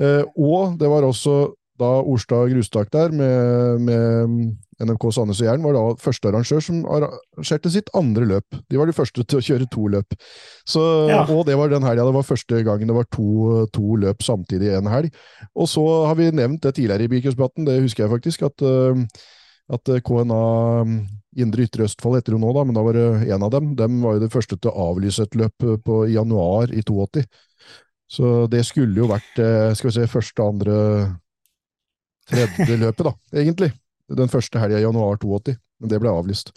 [0.00, 5.64] Eh, og det var også da Orstad grustak der, med, med NMK Sandnes og Jæren,
[5.64, 8.58] var da første arrangør som arrangerte sitt andre løp.
[8.70, 10.16] De var de første til å kjøre to løp.
[10.68, 11.22] Så, ja.
[11.34, 12.06] Og det var den helga.
[12.08, 15.12] Det var første gangen det var to, to løp samtidig i en helg.
[15.54, 18.64] Og så har vi nevnt det tidligere i Bikøspraten, det husker jeg faktisk, at,
[19.76, 20.40] at KNA
[21.40, 23.74] Indre Ytre Østfold heter det nå, da, men da var det en av dem.
[23.78, 27.26] De var jo det første til å avlyse et løp på, i januar i 82.
[28.10, 29.36] Så det skulle jo vært
[29.78, 30.80] skal vi se, første, andre,
[32.30, 33.70] tredje løpet, da, egentlig
[34.16, 35.56] den første helga i januar 82.
[35.80, 36.50] Men det ble avlyst.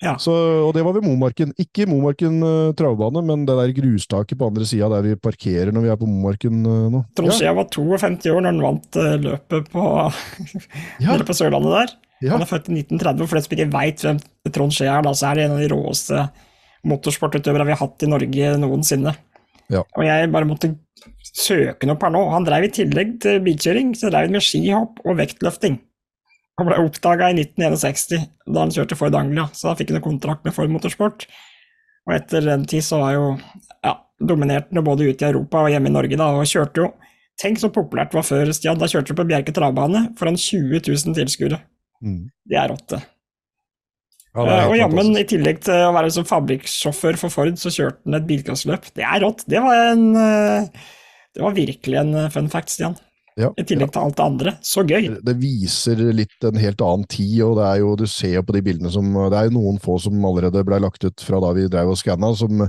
[0.00, 0.14] Ja.
[0.20, 0.32] Så,
[0.64, 1.50] og det var ved Momarken.
[1.60, 5.84] Ikke Momarken uh, travbane, men det der grustaket på andre sida der vi parkerer når
[5.84, 7.02] vi er på Momarken uh, nå.
[7.18, 7.52] Trond ja.
[7.58, 9.84] var 52 år når han vant uh, løpet på,
[11.04, 11.18] ja.
[11.20, 11.92] på Sørlandet der.
[12.22, 12.32] Ja.
[12.36, 14.22] Han er født i 1930, og for de som ikke veit hvem
[14.54, 16.24] Trond Skje er, da, så er det en av de råeste
[16.88, 19.12] motorsportutøverne vi har hatt i Norge noensinne.
[19.72, 19.84] Ja.
[19.84, 20.72] Og jeg bare måtte
[21.22, 22.22] søke noe per nå.
[22.32, 25.80] Han drev i tillegg til bilkjøring, så drev han med skihopp og vektløfting.
[26.60, 30.04] Han ble oppdaga i 1961, da han kjørte Ford Anglia, så da fikk han en
[30.04, 31.24] kontrakt med Ford Motorsport.
[32.08, 33.24] Og etter den tid så var jo
[33.84, 36.92] ja, dominerte han både ute i Europa og hjemme i Norge, da, og kjørte jo
[37.40, 38.76] Tenk så populært det var før, Stian.
[38.78, 41.58] Da kjørte du på Bjerke travbane foran 20 000 tilskuere.
[42.04, 42.26] Mm.
[42.28, 42.98] Det er rått, det.
[44.36, 47.72] Ja, det er og jammen, i tillegg til å være som fabrikksjåfør for Ford, så
[47.72, 48.90] kjørte han et bilklasseløp.
[48.94, 49.46] Det er rått.
[49.50, 50.04] Det var, en,
[51.32, 53.00] det var virkelig en fun fact, Stian.
[53.40, 54.54] Ja, I tillegg til alt det andre.
[54.64, 55.08] Så gøy!
[55.24, 58.56] Det viser litt en helt annen tid, og det er jo, du ser jo på
[58.56, 61.52] de bildene som Det er jo noen få som allerede ble lagt ut fra da
[61.56, 62.60] vi drev og skanna, som,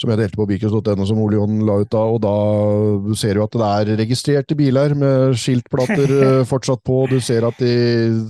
[0.00, 3.44] som jeg delte på bikers.no, som Ole Jon la ut da, og da ser du
[3.44, 6.16] at det er registrerte biler med skiltplater
[6.52, 7.02] fortsatt på.
[7.12, 7.76] Du ser at de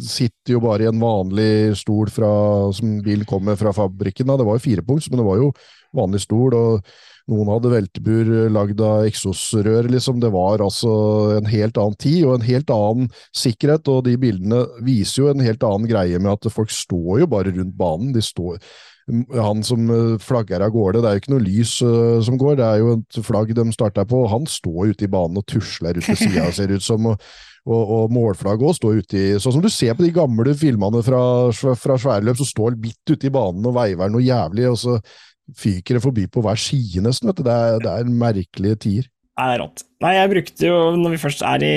[0.03, 2.33] sitter jo bare i en vanlig stol fra,
[2.75, 4.27] som bilen kommer fra fabrikken.
[4.27, 4.41] Da.
[4.41, 5.55] Det var jo firepunkts, men det var jo
[5.95, 6.59] vanlig stol.
[6.59, 6.93] og
[7.31, 10.19] noen hadde veltebur lagd av eksosrør, liksom.
[10.23, 10.93] Det var altså
[11.39, 15.45] en helt annen tid og en helt annen sikkerhet, og de bildene viser jo en
[15.45, 18.11] helt annen greie med at folk står jo bare rundt banen.
[18.17, 18.59] De står
[19.35, 19.89] han som
[20.23, 22.93] flagger av gårde, det er jo ikke noe lys uh, som går, det er jo
[22.95, 24.21] et flagg de starter på.
[24.31, 27.11] Han står ute i banen og tusler ut til sida, ser ut som.
[27.11, 27.33] og,
[27.63, 30.99] og, og målflagget òg står ute i Sånn som du ser på de gamle filmene
[31.07, 31.21] fra,
[31.55, 34.67] fra sværløp, så står han midt ute i banen og veiver noe jævlig.
[34.71, 34.97] og så
[35.59, 37.31] fyker det forbi på hver side, nesten.
[37.31, 37.47] vet du.
[37.47, 39.11] Det er, det er merkelige tider.
[39.33, 39.83] Det er rått.
[40.05, 41.77] Nei, jeg brukte jo, når vi først er i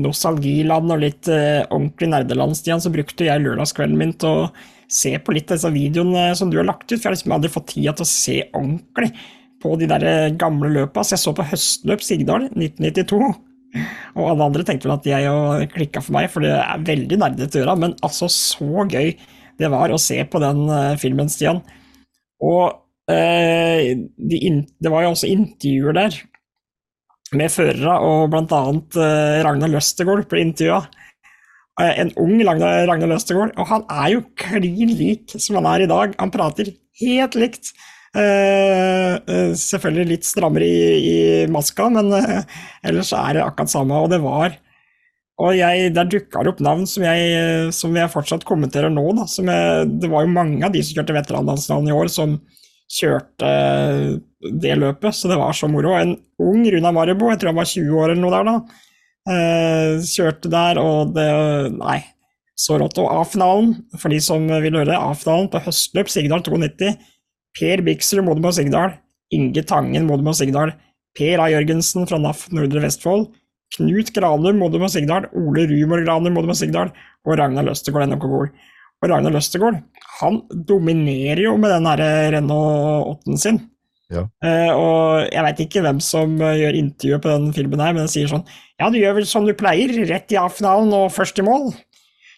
[0.00, 4.46] nostalgiland og litt uh, ordentlig nerdeland, Stian, så brukte jeg lørdagskvelden min til å
[4.90, 7.36] se på litt av disse videoene som du har lagt ut, for jeg har liksom
[7.36, 9.12] aldri fått tida til å se ordentlig
[9.60, 11.04] på de der eh, gamle løpa.
[11.04, 13.28] Så jeg så på høstløp Sigdal 1992.
[14.16, 17.60] Og alle andre tenkte vel at jeg klikka for meg, for det er veldig nerdete
[17.60, 17.76] å gjøre.
[17.84, 19.12] Men altså, så gøy
[19.60, 21.60] det var å se på den uh, filmen, Stian.
[22.40, 24.40] Og eh, de
[24.80, 26.20] det var jo også intervjuer der
[27.36, 30.80] med førere, og annet uh, Ragnar Løstegård ble intervjua.
[31.80, 36.16] En ung Ragnar Løstegård, og han er jo klin lik som han er i dag.
[36.18, 37.70] Han prater helt likt.
[38.10, 41.18] Uh, uh, selvfølgelig litt strammere i, i
[41.54, 42.42] maska, men uh,
[42.82, 44.02] ellers er det akkurat samme.
[44.02, 44.58] Og det var
[45.40, 49.06] Og jeg, der dukka det opp navn som jeg, som jeg fortsatt kommenterer nå.
[49.16, 52.36] Da, jeg, det var jo mange av de som kjørte veteranlandsnavn i år, som
[52.90, 53.50] kjørte
[54.60, 55.94] det løpet, så det var så moro.
[55.96, 58.56] En ung Runa Maribo, jeg tror han var 20 år eller noe der da,
[60.10, 61.28] kjørte der, og det
[61.76, 62.00] Nei,
[62.58, 62.98] så rått.
[63.00, 66.92] Og A-finalen, for de som vil høre, A-finalen på høstløp Sigdal 92
[67.58, 68.94] Per Biksrud, Modum Sigdal.
[69.34, 70.74] Inge Tangen, Modum Sigdal.
[71.18, 71.48] Per A.
[71.50, 73.30] Jørgensen fra NAF Nordre Vestfold.
[73.76, 75.28] Knut Granum, Modum og Sigdal.
[75.36, 76.92] Ole Rumor Granum, Modum og Sigdal.
[77.26, 78.52] Og Ragnar Løstegård, NMK Gol.
[79.00, 79.80] Og Ragnar Løstegård
[80.20, 81.88] han dominerer jo med den
[82.34, 83.60] Renault 8-en sin.
[84.10, 84.24] Ja.
[84.42, 88.02] Uh, og jeg veit ikke hvem som uh, gjør intervjuet på den filmen her, men
[88.02, 88.42] den sier sånn
[88.80, 91.68] Ja, du gjør vel som du pleier, rett i A-finalen og først i mål.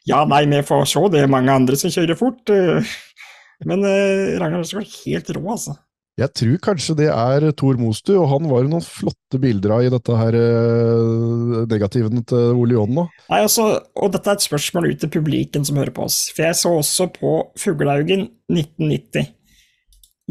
[0.09, 2.45] Ja, nei, vi får se, det er mange andre som kjører fort.
[2.53, 2.85] Uh,
[3.68, 5.79] men uh, Ragnar er helt rå, altså.
[6.20, 9.85] Jeg tror kanskje det er Tor Mostu, og han var jo noen flotte bilder av
[9.87, 13.07] i dette her uh, negativen til Ole John nå.
[13.33, 16.27] Nei, altså, og dette er et spørsmål ut til publiken som hører på oss.
[16.37, 19.31] For jeg så også på Fuglehaugen 1990.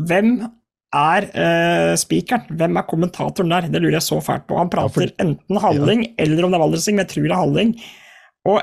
[0.06, 0.36] Hvem
[0.92, 2.46] er eh, spikeren?
[2.60, 3.68] Hvem er kommentatoren der?
[3.72, 4.60] Det lurer jeg så fælt på.
[4.60, 5.16] Han prater ja, for...
[5.24, 6.12] enten Halling ja.
[6.26, 7.74] eller om det er Valdresing, men jeg tror det er Halling.
[8.52, 8.62] Og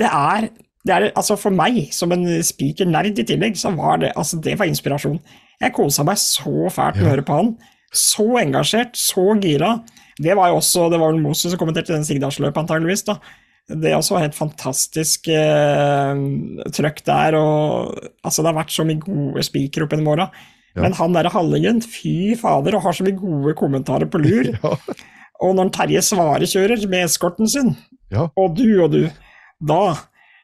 [0.00, 0.48] det er
[0.84, 4.58] det er, altså For meg, som en speaker-nerd i tillegg, så var det altså det
[4.60, 5.16] var inspirasjon.
[5.62, 7.54] Jeg kosa meg så fælt med å høre på han.
[7.94, 9.76] Så engasjert, så gira.
[10.18, 13.06] Det var jo også, det var vel Moses som kommenterte den Sigdalsløpet, antageligvis.
[13.06, 13.18] da.
[13.64, 16.18] Det er også helt fantastisk eh,
[16.74, 17.38] trøkk der.
[17.38, 20.28] og altså Det har vært så mye gode spikere opp gjennom åra.
[20.74, 20.82] Ja.
[20.82, 24.50] Men han derre Hallingen, fy fader, og har så mye gode kommentarer på lur.
[24.56, 24.74] ja.
[25.44, 27.72] Og når Terje Svare kjører med eskorten sin,
[28.12, 28.28] ja.
[28.38, 29.02] og du og du,
[29.64, 29.94] da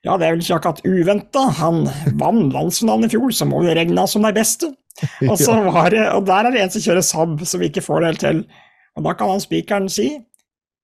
[0.07, 1.43] ja, det er vel ikke akkurat uventa.
[1.61, 1.83] Han
[2.21, 4.73] vant landsfinalen i fjor, så må vi regne som det beste.
[5.29, 7.85] Og, så var det, og der er det en som kjører Saab, som vi ikke
[7.85, 8.43] får det helt til.
[8.97, 10.09] Og da kan han spikeren si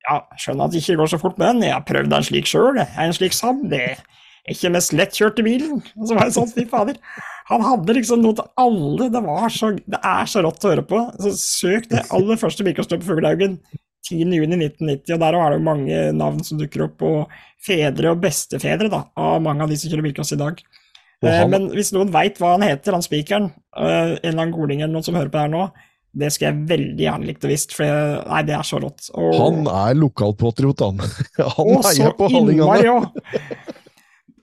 [0.07, 2.47] ja, skjønner at det ikke går så fort med den, jeg har prøvd en slik
[2.47, 4.05] sjøl, en slik Saab, det er
[4.53, 5.81] ikke mest lettkjørte bilen.
[5.97, 7.01] Og så var det sånn, fy fader.
[7.49, 10.85] Han hadde liksom noe til alle, det var så, det er så rått å høre
[10.87, 11.01] på.
[11.25, 13.59] Så søk det aller første bilkastøpet på Fuglehaugen.
[14.07, 18.91] 10.6.1990, og der er det jo mange navn som dukker opp, og fedre og bestefedre
[18.93, 20.63] da, av mange av de som kjører bilcross i dag.
[21.25, 21.43] Eh.
[21.51, 24.95] Men hvis noen veit hva han heter, han spikeren, eh, en eller annen goling eller
[24.95, 25.67] noen som hører på det her nå,
[26.17, 29.11] det skal jeg veldig gjerne likt å visst, for jeg, nei, det er så rått.
[29.13, 29.35] Og...
[29.37, 31.03] Han er lokalpatriot, han.
[31.59, 33.03] han og heier på hallingene.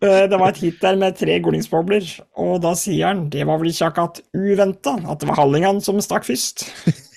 [0.03, 2.03] Eh, det var et hit der med tre golingsbobler,
[2.43, 6.01] og da sier han det var vel ikke akkurat uventa at det var hallingene som
[6.03, 6.65] stakk først.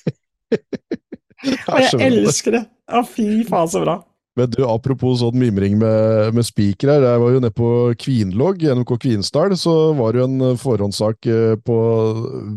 [1.77, 2.67] Og jeg elsker det!
[2.87, 4.01] Ja, fy faen, så bra.
[4.37, 7.07] Men du, Apropos sånn mimring med, med spiker her.
[7.07, 7.71] Jeg var jo nede på
[8.03, 9.55] Kvinlogg, NMK Kvinsdal.
[9.57, 11.79] Så var det jo en forhåndssak eh, på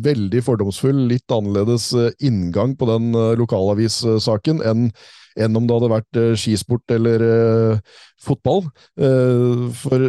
[0.04, 4.92] veldig fordomsfull, litt annerledes eh, inngang på den eh, lokalavissaken enn
[5.40, 8.66] enn om det hadde vært skisport eller uh, fotball.
[9.00, 10.02] Uh, for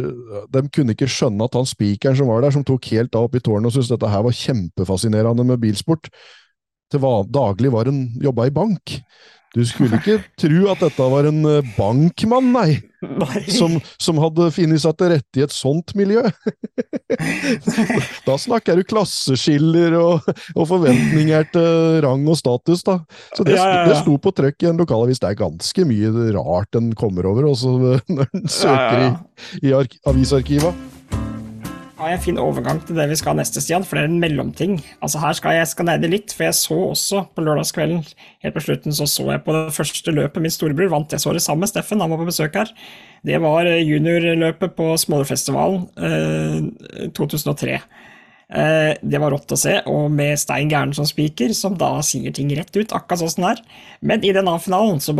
[0.51, 3.37] de kunne ikke skjønne at han spikeren som var der, som tok helt av opp
[3.37, 6.09] i tårnet og syntes dette her var kjempefascinerende med bilsport,
[6.91, 8.99] til daglig var en jobba i bank.
[9.51, 13.41] Du skulle ikke tro at dette var en eh, bankmann, nei, nei.
[13.51, 16.23] Som, som, hadde funnet seg til rette i et sånt miljø.
[18.27, 23.01] da snakker du klasseskiller og, og, forventninger til rang og status, da.
[23.35, 23.89] Så det, ja, ja, ja.
[23.91, 25.19] det sto på trøkk i en lokalavis.
[25.19, 27.75] Det er ganske mye rart en kommer over også
[28.15, 29.11] når en søker i,
[29.67, 30.71] i avisarkiva
[32.01, 34.21] har jeg en fin overgang til det vi skal neste, Stian, for det er en
[34.21, 34.79] mellomting.
[35.05, 38.01] Altså Her skal jeg skanere litt, for jeg så også på lørdagskvelden
[38.41, 41.13] helt på slutten så så jeg på det første løpet min storebror vant.
[41.13, 42.71] Jeg så det sammen med Steffen, han var på besøk her.
[43.27, 47.77] Det var eh, juniorløpet på Smålerfestivalen eh, 2003.
[48.51, 52.33] Eh, det var rått å se, og med Stein Gæren som spiker, som da sier
[52.35, 53.61] ting rett ut, akkurat sånn den er.
[54.01, 55.13] Men i den A-finalen så,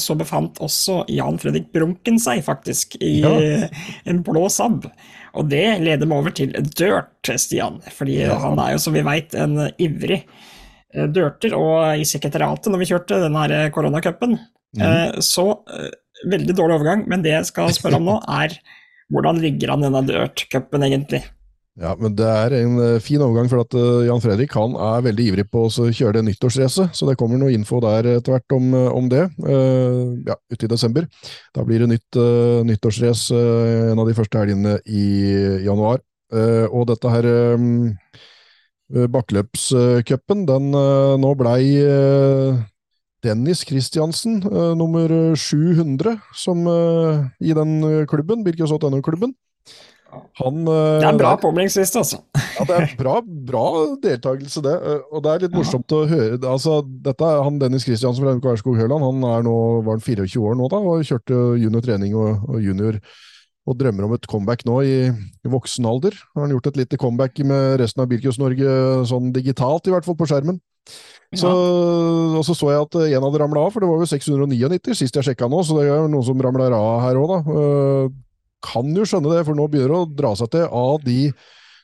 [0.00, 3.68] så, befant også Jan Fredrik Brunken seg, faktisk, i ja.
[4.08, 4.88] en blå Saab.
[5.38, 7.80] Og det leder meg over til Dirt, Stian.
[7.94, 8.36] Fordi ja.
[8.42, 10.22] han er jo, som vi veit, en ivrig
[10.92, 14.36] dørter og i sekretariatet når vi kjørte denne her koronacupen.
[14.76, 15.20] Mm.
[15.24, 15.46] Så
[16.28, 18.58] veldig dårlig overgang, men det jeg skal spørre om nå, er
[19.12, 21.22] hvordan ligger han denne Dirt-cupen egentlig?
[21.80, 25.04] Ja, men Det er en uh, fin overgang, for at uh, Jan Fredrik han er
[25.06, 26.92] veldig ivrig på å kjøre det nyttårsracet.
[26.92, 29.22] Så det kommer noe info der etter hvert om, uh, om det.
[30.28, 31.06] ja, ute i desember.
[31.56, 33.38] Da blir det nytt uh, nyttårsrace
[33.92, 35.06] en av de første helgene i
[35.64, 36.02] januar.
[36.72, 37.90] og dette her um,
[38.88, 40.70] bakkeløpscupen, den
[41.20, 41.60] nå blei
[43.24, 44.40] Dennis Christiansen,
[44.76, 46.64] nummer 700, som
[47.40, 49.36] i den klubben, Birkesot-NO-klubben.
[50.12, 52.18] Han, eh, det er en bra påmeldingsliste, altså.
[52.58, 53.64] ja, det er bra, bra
[54.02, 54.74] deltakelse, det.
[54.76, 56.38] Eh, og det er litt morsomt å høre.
[56.40, 59.06] Altså, dette er han Dennis Kristiansen fra NK Ærskog Høland.
[59.08, 59.54] Han er nå,
[59.86, 62.98] var han 24 år nå da, og kjørte juniortrening og, og junior.
[63.62, 66.16] Og drømmer om et comeback nå i, i voksen alder.
[66.34, 68.74] Har han gjort et lite comeback med resten av Birkus Norge,
[69.08, 70.58] sånn digitalt i hvert fall, på skjermen.
[71.32, 71.54] Så, ja.
[72.36, 75.16] Og så så jeg at en hadde ramla av, for det var jo 699 sist
[75.16, 77.56] jeg sjekka nå, så det er noen som ramler av her òg, da.
[78.64, 80.68] Kan jo skjønne det, for nå begynner det å dra seg til.
[80.68, 81.18] Av de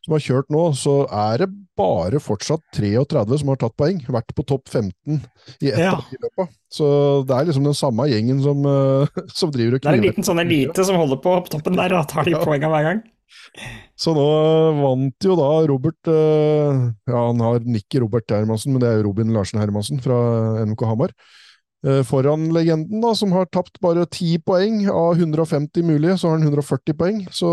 [0.04, 4.00] som har kjørt nå, så er det bare fortsatt 33 som har tatt poeng.
[4.08, 5.18] Vært på topp 15
[5.60, 5.92] i ett ja.
[5.98, 6.48] av de løpa.
[6.72, 6.88] Så
[7.28, 9.92] det er liksom den samme gjengen som, uh, som driver og kniver.
[9.92, 12.36] Det er en liten sånn elite som holder på på toppen der og tar de
[12.36, 12.42] ja.
[12.44, 13.04] poengene hver gang.
[13.98, 14.24] Så nå
[14.78, 19.10] vant jo da Robert uh, Ja, han har nikket Robert Hermansen, men det er jo
[19.10, 20.16] Robin Larsen Hermansen fra
[20.64, 21.12] NMK Hamar.
[21.86, 26.40] Eh, foran legenden, da, som har tapt bare 10 poeng av 150 mulige, så har
[26.40, 27.20] han 140 poeng.
[27.30, 27.48] Så,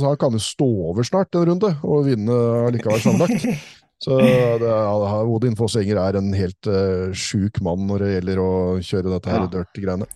[0.00, 2.38] han kan jo stå over snart en runde og vinne
[2.72, 3.50] likevel sammenlagt.
[3.96, 8.50] Så det, ja, Odin Fossenger er en helt uh, sjuk mann når det gjelder å
[8.84, 9.46] kjøre dette her ja.
[9.54, 10.08] dirty-greiene.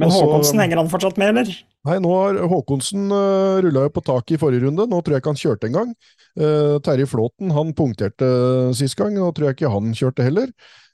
[0.00, 1.58] Men Også, Håkonsen henger han fortsatt med, eller?
[1.84, 4.88] Nei, nå har Håkonsen uh, eh, rulla jo på taket i forrige runde.
[4.88, 5.92] Nå tror jeg ikke han kjørte engang.
[6.32, 8.30] Uh, Terje Flåten han punkterte
[8.76, 10.48] sist gang, nå tror jeg ikke han kjørte heller.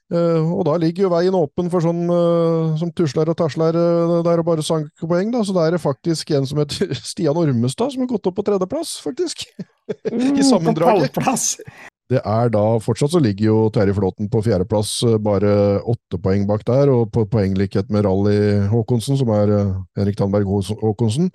[0.07, 4.21] Uh, og da ligger jo veien åpen for sånn uh, som tusler og tasler uh,
[4.23, 5.41] der og bare sanker poeng, da.
[5.43, 8.45] Så da er det faktisk en som heter Stian Ormestad som har gått opp på
[8.47, 9.43] tredjeplass, faktisk.
[10.39, 11.19] I sammendraget.
[12.07, 16.63] Det er da Fortsatt så ligger jo Terje Flåten på fjerdeplass, bare åtte poeng bak
[16.67, 19.51] der, og på poenglikhet med Rally Håkonsen, som er
[19.99, 21.33] Henrik Tandberg Håkonsen.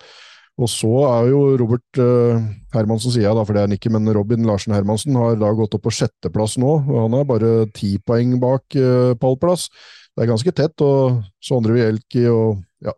[0.61, 2.41] Og så er jo Robert uh,
[2.75, 5.49] Hermansen, sier jeg da, for det er han ikke, men Robin Larsen Hermansen har da
[5.57, 6.75] gått opp på sjetteplass nå.
[6.77, 9.65] og Han er bare ti poeng bak uh, pallplass.
[10.13, 12.93] Det er ganske tett, og Sondre Wielki og ja,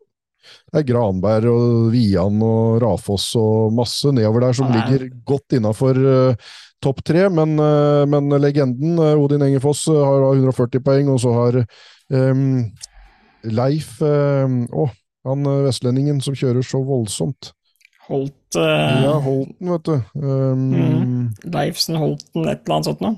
[0.68, 6.02] det er Granberg og Vian og Rafoss og masse nedover der som ligger godt innafor
[6.04, 6.52] uh,
[6.84, 7.24] topp tre.
[7.32, 11.64] Men, uh, men, legenden Odin Engefoss har har 140 poeng, og så har
[13.46, 14.84] Leif Å,
[15.26, 17.52] han eh, vestlendingen som kjører så voldsomt.
[18.06, 19.02] Holt uh...
[19.06, 19.96] Ja, Holten, vet du.
[20.22, 21.22] Um, mm.
[21.54, 23.18] Leifsen, Holten, et eller annet sånt noe?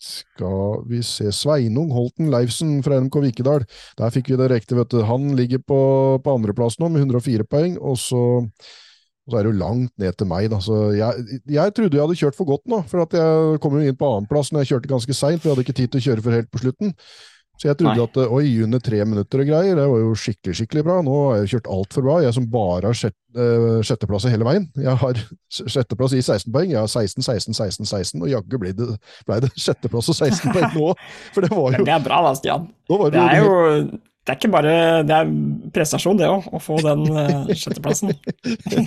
[0.00, 3.66] Skal vi se Sveinung Holten Leifsen fra NMK Vikedal.
[4.00, 5.02] Der fikk vi det riktig, vet du.
[5.04, 5.80] Han ligger på,
[6.24, 10.16] på andreplass nå med 104 poeng, og så, og så er det jo langt ned
[10.16, 10.60] til meg, da.
[10.64, 14.00] Så jeg, jeg trodde jeg hadde kjørt for godt nå, for jeg kom jo inn
[14.00, 16.24] på annenplass når jeg kjørte ganske seint, for jeg hadde ikke tid til å kjøre
[16.24, 16.96] for helt på slutten.
[17.60, 18.04] Så jeg trodde Nei.
[18.08, 20.94] at oi, under tre minutter og greier, det var jo skikkelig skikkelig bra.
[21.04, 22.14] Nå har jeg kjørt altfor bra.
[22.24, 24.64] Jeg som bare har sjett, uh, sjetteplass hele veien.
[24.80, 25.20] Jeg har
[25.52, 26.72] sjetteplass i 16 poeng.
[26.72, 28.88] Jeg har 16, 16, 16, 16, og jaggu ble det,
[29.28, 30.94] ble det sjetteplass og 16 poeng nå.
[31.34, 32.64] For det var jo Det er bra da, Stian.
[32.88, 33.52] Det, det er jo
[34.30, 35.30] det er ikke bare det er
[35.74, 38.12] prestasjon, det òg, å få den uh, sjetteplassen.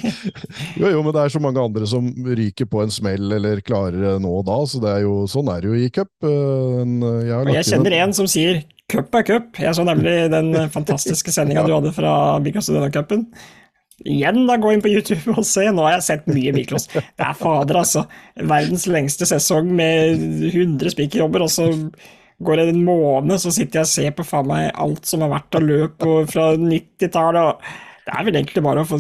[0.80, 4.22] jo, jo, men det er så mange andre som ryker på en smell eller klarer
[4.24, 6.14] nå og da, så det er jo, sånn er det jo i cup.
[6.24, 6.86] Uh,
[7.28, 9.60] jeg, jeg kjenner en som sier 'cup er cup'.
[9.60, 11.68] Jeg så nemlig den fantastiske sendinga ja.
[11.68, 13.28] du hadde fra Bikastudena-cupen.
[14.08, 15.68] Igjen, da, gå inn på YouTube og se.
[15.76, 16.88] Nå har jeg sett mye Miklos.
[16.94, 18.08] Det er fader, altså.
[18.40, 21.68] Verdens lengste sesong med 100 spikerjobber, og så
[22.44, 25.34] går det en måned, så sitter jeg og ser på faen meg alt som har
[25.36, 27.68] vært av løp fra 90-tallet.
[28.04, 29.00] Det er vel egentlig bare å få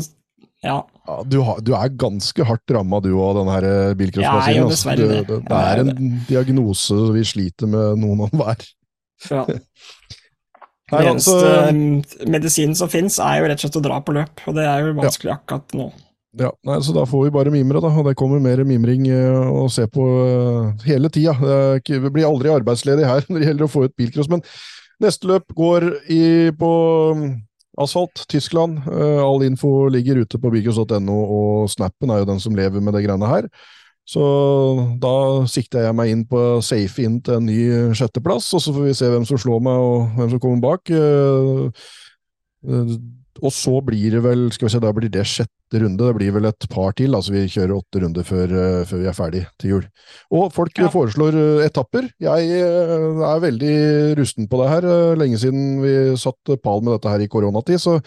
[0.63, 0.77] ja.
[0.79, 4.61] ja du, har, du, er ganske hardt ramma du og den her eh, bilcrossmaskinen.
[4.61, 4.95] Ja, altså.
[4.95, 8.67] det, det, det, er en diagnose vi sliter med noen av hver.
[9.29, 9.45] Ja.
[10.93, 14.43] Den eneste altså, medisinen som fins, er jo rett og slett å dra på løp,
[14.45, 15.37] og det er jo vanskelig ja.
[15.39, 15.87] akkurat nå.
[16.33, 17.91] Ja, nei, så Da får vi bare mimre, da.
[17.93, 21.35] Og det kommer mer mimring uh, å se på uh, hele tida.
[21.85, 24.31] Vi blir aldri arbeidsledig her når det gjelder å få ut bilcross.
[24.31, 24.41] Men
[25.03, 26.23] neste løp går i,
[26.57, 26.71] på
[27.13, 27.27] um,
[27.77, 28.81] asfalt, Tyskland.
[28.89, 32.97] Uh, all info ligger ute på bilcross.no, og snappen er jo den som lever med
[32.97, 33.49] det greiene her.
[34.09, 34.23] Så
[34.99, 35.15] da
[35.47, 38.95] sikter jeg meg inn på safe inn til en ny sjetteplass, og så får vi
[38.97, 40.91] se hvem som slår meg og hvem som kommer bak.
[43.41, 45.97] Og så blir det vel skal vi se, da blir det sjette runde.
[46.05, 47.15] Det blir vel et par til.
[47.17, 49.87] altså Vi kjører åtte runder før, uh, før vi er ferdig til jul.
[50.37, 50.91] Og folk ja.
[50.93, 52.11] foreslår uh, etapper.
[52.21, 53.75] Jeg uh, er veldig
[54.19, 54.89] rusten på det her.
[55.17, 57.81] lenge siden vi satt pal med dette her i koronatid.
[57.81, 57.99] så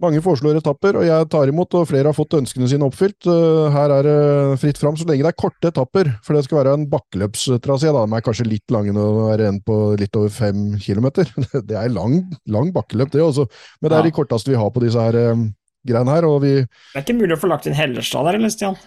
[0.00, 3.28] mange foreslår etapper, og jeg tar imot, og flere har fått ønskene sine oppfylt.
[3.74, 6.74] Her er det fritt fram så lenge det er korte etapper, for det skal være
[6.78, 7.92] en bakkeløpstrasé.
[7.94, 11.28] De er kanskje litt lange å er en på litt over fem kilometer.
[11.70, 13.44] Det er lang, lang bakkeløp, det også.
[13.80, 14.08] Men det er ja.
[14.08, 15.44] de korteste vi har på disse her um,
[15.86, 16.26] greiene her.
[16.28, 16.54] og vi...
[16.64, 18.78] Det er ikke mulig å få lagt inn Hellestad der, eller, Stian?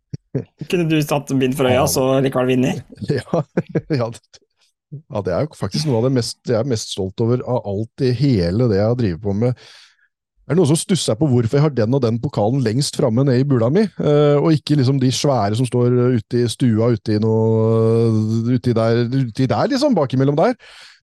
[0.70, 2.82] Kunne du tatt bind for øya, så likevel vinner?
[3.12, 3.44] Ja,
[3.92, 4.10] ja,
[4.94, 7.64] ja, det er jo faktisk noe av det mest, jeg er mest stolt over av
[7.68, 9.66] alt i hele det jeg har drevet på med
[10.46, 13.24] er det noen som stusser på hvorfor jeg har den og den pokalen lengst framme
[13.26, 16.92] nede i bula mi, uh, og ikke liksom de svære som står ute i stua
[16.94, 17.18] ute i
[18.76, 20.54] der, uti der liksom, bakimellom der.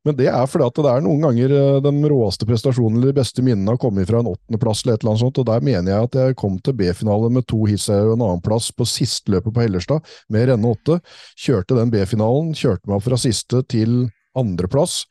[0.04, 3.20] Men det er fordi at det er noen ganger uh, den råeste prestasjonen eller de
[3.20, 5.92] beste minnene har kommet fra en åttendeplass eller et eller annet sånt, og der mener
[5.92, 9.66] jeg at jeg kom til B-finale med to hisseier og en annenplass på sisteløpet på
[9.66, 11.02] Hellerstad med renne åtte.
[11.36, 14.06] Kjørte den B-finalen, kjørte meg fra siste til
[14.40, 15.04] andreplass,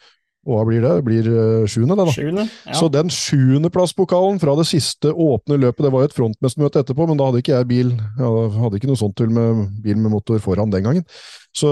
[0.43, 0.91] og hva blir det?
[0.99, 2.13] Det blir uh, sjuende, det, da.
[2.17, 2.75] Sjuende, ja.
[2.75, 7.21] Så den sjuendeplasspokalen fra det siste åpne løpet, det var jo et frontmestermøte etterpå, men
[7.21, 7.93] da hadde ikke jeg bil.
[8.19, 11.07] Jeg hadde ikke noe sånt til med bil med motor foran den gangen.
[11.55, 11.71] Så,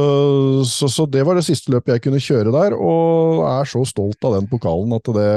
[0.68, 4.22] så, så, det var det siste løpet jeg kunne kjøre der, og er så stolt
[4.28, 5.30] av den pokalen at det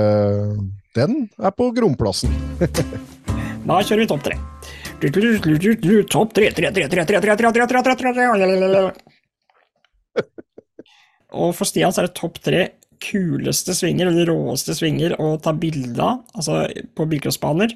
[0.93, 2.29] Den er på Gromplassen.
[3.69, 4.37] da kjører vi topp tre.
[5.01, 8.85] Topp tre, tre, tre, tre, tre, tre, tre, tre, tre, tre, tre,
[11.33, 12.67] Og for Stian så er det topp tre
[13.03, 16.63] kuleste svinger, eller råeste svinger, å ta bilde av, altså
[16.95, 17.75] på bilcrossbaner.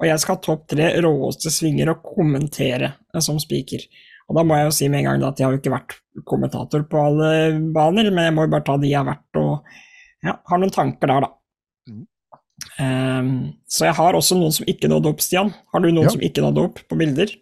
[0.00, 3.84] Og jeg skal ha topp tre råeste svinger å kommentere eh, som spiker.
[4.30, 5.96] Og da må jeg jo si med en gang at jeg har jo ikke vært
[6.28, 7.30] kommentator på alle
[7.74, 10.74] baner, men jeg må jo bare ta de jeg har vært, og ja, har noen
[10.74, 11.30] tanker der, da.
[11.90, 12.04] Mm.
[12.76, 13.30] Um,
[13.70, 15.50] så jeg har også noen som ikke nådde opp, Stian.
[15.72, 16.14] Har du noen ja.
[16.14, 17.32] som ikke nådde opp på bilder?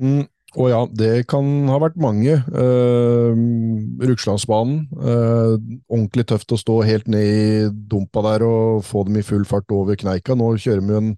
[0.00, 0.24] Mm,
[0.58, 2.40] og ja, det kan ha vært mange.
[2.50, 3.30] Uh,
[4.02, 4.82] Rugslandsbanen.
[4.98, 5.54] Uh,
[5.86, 9.70] ordentlig tøft å stå helt ned i dumpa der og få dem i full fart
[9.74, 10.34] over kneika.
[10.34, 11.12] Nå kjører vi en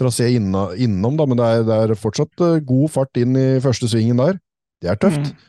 [0.00, 3.90] trasé innom, da, men det er, det er fortsatt uh, god fart inn i første
[3.90, 4.38] svingen der.
[4.80, 5.32] Det er tøft.
[5.32, 5.46] Mm.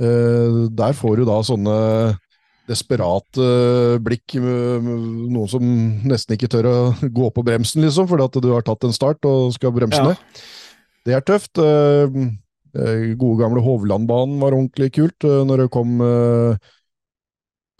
[0.00, 1.78] Uh, der får du da sånne
[2.70, 3.48] desperate
[4.00, 5.64] blikk, noen som
[6.08, 6.76] nesten ikke tør å
[7.18, 10.14] gå på bremsen, liksom, fordi at du har tatt en start og skal bremse ja.
[10.14, 10.40] ned.
[11.02, 11.60] Det er tøft.
[12.72, 15.26] Eh, gode, gamle Hovlandbanen var ordentlig kult.
[15.28, 16.70] Eh, når det kom eh,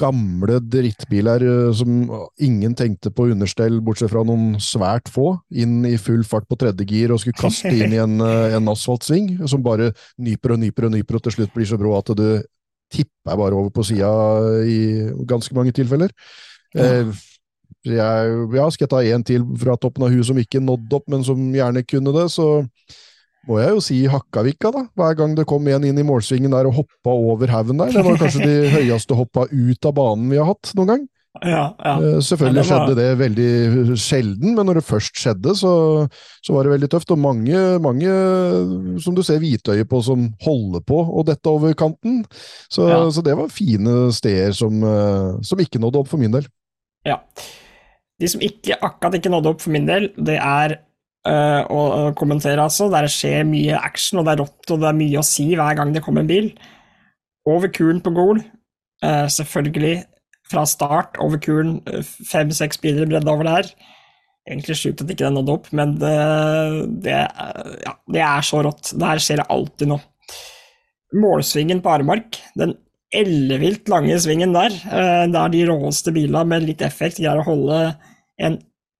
[0.03, 1.45] gamle drittbiler
[1.76, 2.05] som
[2.43, 6.86] ingen tenkte på understell, bortsett fra noen svært få, inn i full fart på tredje
[6.88, 10.97] gir og skulle kaste inn i en, en asfaltsving, som bare nyper og nyper og
[10.97, 12.26] nyper, og til slutt blir så brå at du
[12.93, 14.11] tipper bare over på sida
[14.68, 14.80] i
[15.28, 16.11] ganske mange tilfeller.
[16.74, 17.05] Ja.
[17.82, 21.09] Jeg, ja, skal jeg ta én til fra toppen av huet som ikke nådde opp,
[21.11, 22.64] men som gjerne kunne det, så
[23.49, 24.84] må jeg jo si Hakkavika, da.
[24.99, 27.90] Hver gang det kom en inn i målsvingen der og hoppa over haugen der.
[27.95, 31.09] Det var kanskje de høyeste hoppa ut av banen vi har hatt noen gang.
[31.40, 31.93] Ja, ja.
[31.97, 32.82] Eh, selvfølgelig det var...
[32.84, 35.72] skjedde det veldig sjelden, men når det først skjedde, så,
[36.45, 37.14] så var det veldig tøft.
[37.14, 38.12] Og mange, mange
[39.03, 42.20] som du ser hvitøyet på, som holder på å dette over kanten.
[42.68, 43.01] Så, ja.
[43.11, 46.47] så det var fine steder som, eh, som, ikke nådde opp for min del.
[47.09, 47.18] Ja.
[48.20, 50.78] De som ikke akkurat ikke nådde opp for min del, det er
[51.28, 51.80] uh, å,
[52.18, 52.88] kommentere, altså.
[52.92, 55.78] Der skjer mye action, og det er rått, og det er mye å si hver
[55.78, 56.50] gang det kommer en bil.
[57.48, 58.42] Over kulen på Gol,
[59.04, 59.96] uh, selvfølgelig
[60.52, 63.70] fra start over kulen, eh, fem-seks biler bredde over der.
[64.44, 66.16] Egentlig sjukt at ikke den nådde opp, men det,
[67.06, 67.14] det,
[67.86, 68.90] ja, det er så rått.
[69.00, 70.02] Der skjer det alltid noe.
[71.16, 72.74] Målsvingen på Aremark, den
[73.16, 74.76] ellevilt lange svingen der,
[75.32, 77.80] der de råeste bilene med litt effekt greier å holde
[78.40, 78.58] en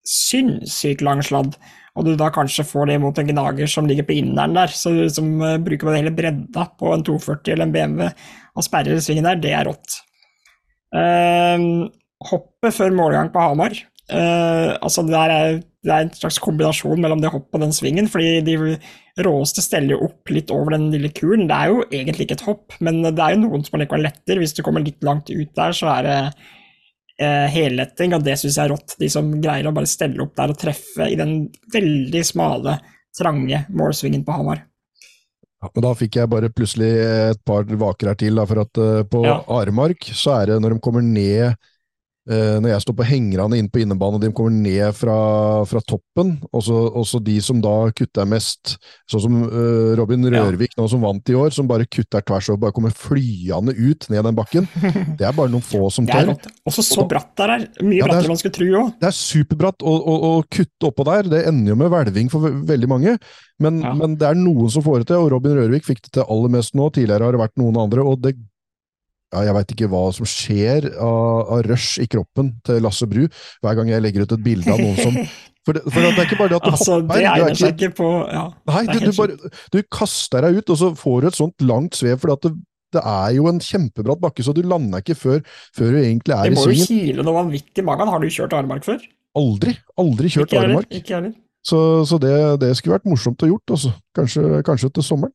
[0.09, 1.57] sinnssykt lang sladd
[1.93, 4.95] og du da kanskje får det mot en gnager som ligger på inneren der, så
[5.13, 8.09] som uh, bruker man hele bredda på en 240 eller en BMW
[8.53, 9.99] og sperrer svingen der, det er rått.
[10.93, 11.89] Uh,
[12.29, 13.77] hoppet før målgang på Hamar,
[14.13, 18.09] uh, altså det er, det er, en slags kombinasjon mellom det hoppet og den svingen,
[18.13, 18.57] fordi de
[19.27, 21.45] råeste steller jo opp litt over den lille kuren.
[21.51, 24.41] Det er jo egentlig ikke et hopp, men det er jo noen som allikevel letter.
[24.41, 26.19] Hvis du kommer litt langt ut der, så er det
[27.21, 28.97] helletting, og det syns jeg er rått.
[28.99, 31.35] De som greier å bare stelle opp der og treffe i den
[31.75, 32.79] veldig smale,
[33.15, 34.63] trange målsvingen på Hamar.
[35.63, 38.81] Ja, men Da fikk jeg bare plutselig et par vaker her til, da, for at
[38.81, 39.37] uh, på ja.
[39.61, 41.71] Aremark så er det når de kommer ned Eh,
[42.23, 45.17] når jeg står på hengerne inn på innebane, og de kommer ned fra,
[45.67, 48.77] fra toppen, og så de som da kutter mest,
[49.11, 52.61] sånn som uh, Robin Rørvik nå som vant i år, som bare kutter tvers og
[52.63, 54.69] bare kommer flyende ut ned den bakken.
[55.19, 56.35] Det er bare noen få som tør.
[56.69, 57.67] Også så bratt der er.
[57.83, 58.93] Mye ja, brattere enn man skulle tro òg.
[59.03, 62.91] Det er superbratt, og å kutte oppå der, det ender jo med hvelving for veldig
[62.91, 63.17] mange.
[63.63, 63.93] Men, ja.
[63.99, 66.55] men, det er noen som får det til, og Robin Rørvik fikk det til aller
[66.57, 66.89] mest nå.
[66.95, 68.37] Tidligere har det vært noen andre, og det
[69.33, 73.23] ja, jeg veit ikke hva som skjer av, av, rush i kroppen til Lasse Bru
[73.25, 75.17] hver gang jeg legger ut et bilde av noen som
[75.63, 77.77] For det, for det er ikke bare det at du altså, hopper Det egner seg
[77.77, 81.29] ikke på ja, Nei, du, du, bare, du, kaster deg ut, og så får du
[81.31, 82.19] et sånt langt svev.
[82.19, 82.51] For det,
[82.97, 85.39] det, er jo en kjempebratt bakke, så du lander ikke før,
[85.79, 86.67] før du egentlig er i svingen.
[86.67, 88.11] Det må jo kile noe vanvittig i magen.
[88.11, 89.07] Har du kjørt Armark før?
[89.39, 89.77] Aldri.
[90.03, 90.91] Aldri kjørt ikke Armark.
[90.99, 91.37] Ikke heller.
[91.63, 91.79] Så,
[92.11, 93.95] så det, det, skulle vært morsomt å gjort, altså.
[94.19, 95.35] Kanskje, kanskje til sommeren.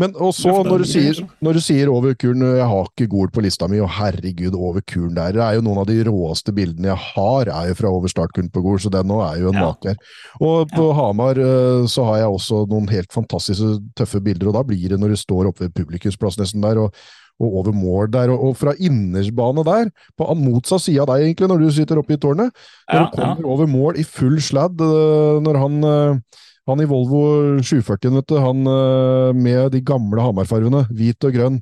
[0.00, 3.44] Men også når du, sier, når du sier over kuren Jeg har ikke Gol på
[3.44, 5.34] lista mi, og herregud, over kuren der.
[5.36, 8.52] Det er jo noen av de råeste bildene jeg har, er jo fra over startkuren
[8.52, 9.66] på Gol, så den nå er jo en ja.
[9.70, 9.98] maker.
[10.40, 10.94] Og på ja.
[11.00, 15.00] Hamar eh, så har jeg også noen helt fantastiske tøffe bilder, og da blir det
[15.02, 16.86] når du står oppe ved publikumsplass nesten der.
[16.86, 16.96] og
[17.42, 21.48] og over mål der, og, og fra innersbane der, på motsatt side av deg, egentlig,
[21.50, 22.54] når du sitter oppe i tårnet.
[22.86, 25.88] Når ja, du kommer over mål i full sladd, eh, når han
[26.70, 27.20] han i Volvo
[27.60, 31.60] 740, vet du, han eh, med de gamle Hamar-fargene, hvit og grønn.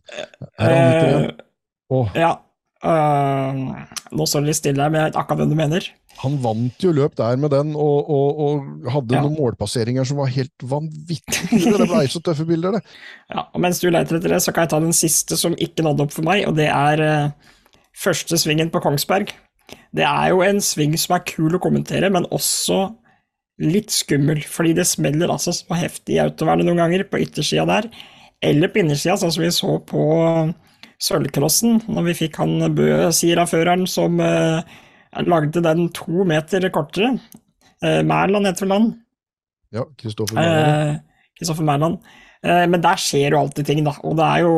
[0.60, 1.44] Er han hvit igjen?
[1.92, 2.16] Oh.
[2.16, 2.36] Ja.
[2.82, 3.78] Uh,
[4.10, 5.84] nå står det litt stille men jeg vet akkurat hvem du mener.
[6.18, 9.22] Han vant jo løp der med den, og, og, og hadde ja.
[9.22, 11.76] noen målpasseringer som var helt vanvittige.
[11.78, 12.82] Det blei så tøffe bilder, det.
[13.34, 15.86] Ja, og Mens du leter etter det, så kan jeg ta den siste som ikke
[15.86, 17.54] nådde opp for meg, og det er uh,
[18.02, 19.30] første svingen på Kongsberg.
[19.94, 22.84] Det er jo en sving som er kul å kommentere, men også
[23.62, 27.88] litt skummel, fordi det smeller altså så heftig i autovernet noen ganger, på yttersida der,
[28.42, 30.06] eller på innersida, sånn som vi så på
[31.02, 34.74] Sølvcrossen, når vi fikk han Bø-siraføreren som eh,
[35.26, 37.16] lagde den to meter kortere.
[37.82, 38.90] Eh, Mærland heter vel han?
[39.74, 41.00] Ja, Kristoffer Mærland.
[41.38, 41.98] Kristoffer Mærland.
[42.42, 44.54] Men der skjer jo alltid ting, da, og det er jo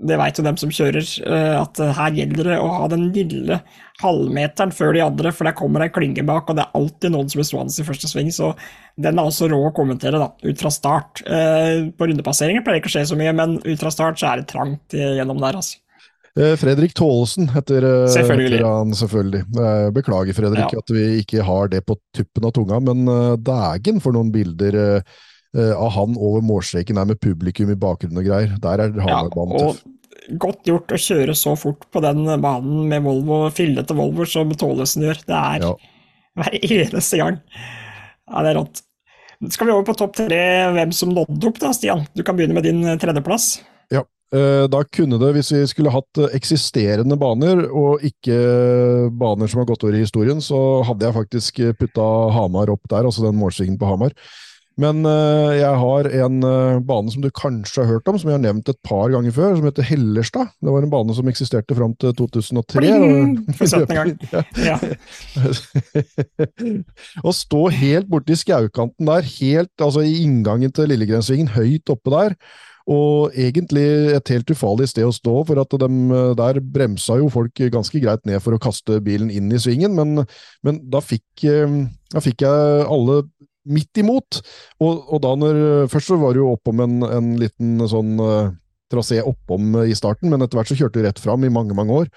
[0.00, 3.60] det veit jo dem som kjører, eh, at her gjelder det å ha den lille
[4.00, 7.28] halvmeteren før de andre, for der kommer ei klynge bak, og det er alltid noen
[7.28, 8.54] som blir stående i første sving, så
[9.00, 11.24] den er også rå å kommentere, da, ut fra start.
[11.26, 14.30] Eh, på rundepasseringer pleier det ikke å skje så mye, men ut fra start så
[14.30, 15.82] er det trangt gjennom der, altså.
[16.38, 18.62] Eh, Fredrik Tålesen heter, selvfølgelig.
[18.64, 19.42] han, selvfølgelig.
[19.96, 20.80] Beklager, Fredrik, ja.
[20.80, 23.04] at vi ikke har det på tuppen av tunga, men
[23.44, 25.02] dægen for noen bilder
[25.56, 28.52] uh, av han over målstreken der med publikum i bakgrunnen og greier.
[28.62, 29.82] Der er Hamar-banen ja, tøff.
[30.40, 35.06] Godt gjort å kjøre så fort på den banen med Volvo, fillete Volvo som Tålesen
[35.06, 35.22] gjør.
[35.26, 35.72] Det er ja.
[36.38, 37.40] hver eneste gang.
[38.30, 38.82] Ja, det er rått.
[39.48, 40.42] Skal vi over på topp tre,
[40.76, 42.04] hvem som nådde opp da, Stian?
[42.12, 43.54] Du kan begynne med din eh, tredjeplass.
[43.88, 44.02] Ja,
[44.36, 48.36] eh, da kunne det, hvis vi skulle hatt eksisterende baner, og ikke
[49.16, 53.08] baner som har gått over i historien, så hadde jeg faktisk putta Hamar opp der,
[53.08, 54.12] altså den målstreken på Hamar.
[54.80, 58.38] Men uh, jeg har en uh, bane som du kanskje har hørt om, som jeg
[58.38, 60.54] har nevnt et par ganger før, som heter Hellerstad.
[60.56, 62.94] Det var en bane som eksisterte fram til 2003.
[63.58, 63.92] For 17.
[63.92, 64.14] gang.
[64.60, 64.76] Ja.
[67.24, 72.36] Å stå helt borti skaukanten der, helt altså i inngangen til Lillegrensvingen, høyt oppe der.
[72.90, 73.84] Og egentlig
[74.16, 78.00] et helt ufarlig sted å stå, for at de, eh, der bremsa jo folk ganske
[78.02, 80.24] greit ned for å kaste bilen inn i svingen, men,
[80.66, 83.20] men da, fikk, da fikk jeg alle
[83.68, 84.40] midt imot.
[84.80, 85.60] Og, og, da når
[85.92, 88.52] Først så var det jo oppom en, en liten sånn uh,
[88.92, 92.04] trasé oppom i starten, men etter hvert så kjørte du rett fram i mange, mange
[92.04, 92.12] år.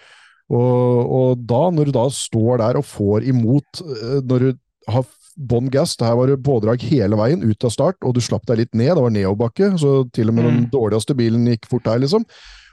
[0.53, 3.83] Og, og, da, når du da står der og får imot,
[4.27, 4.49] når du
[4.91, 5.05] har
[5.37, 8.63] bånn gass, det her var pådrag hele veien ut av start, og du slapp deg
[8.63, 10.51] litt ned, det var nedoverbakke, så til og med mm.
[10.51, 12.25] den dårligste bilen gikk fort der, liksom.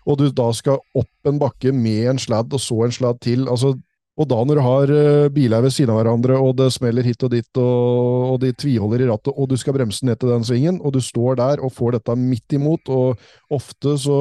[0.09, 3.47] Og du da skal opp en bakke med en sladd, og så en sladd til.
[3.49, 3.75] altså
[4.21, 7.23] og da når du har uh, biler ved siden av hverandre, og det smeller hit
[7.25, 10.45] og dit, og, og de tviholder i rattet, og du skal bremse ned til den
[10.47, 14.19] svingen, og du står der og får dette midt imot, og ofte så,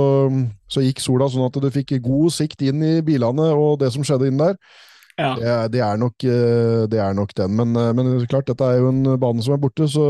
[0.72, 4.06] så gikk sola sånn at du fikk god sikt inn i bilene og det som
[4.08, 4.56] skjedde inn der.
[5.20, 5.34] Ja.
[5.36, 7.56] Det, det, er nok, eh, det, er nok, den.
[7.58, 10.04] Men, eh, men, klart, dette er jo en bane som er borte, så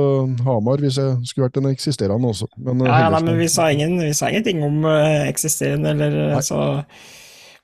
[0.46, 2.46] Hamar hvis jeg skulle vært en eksisterende også.
[2.62, 4.86] Men, ja, ja, men vi sa, ingen, vi sa, ingenting om
[5.26, 6.44] eksisterende, eller Nei.
[6.46, 6.60] så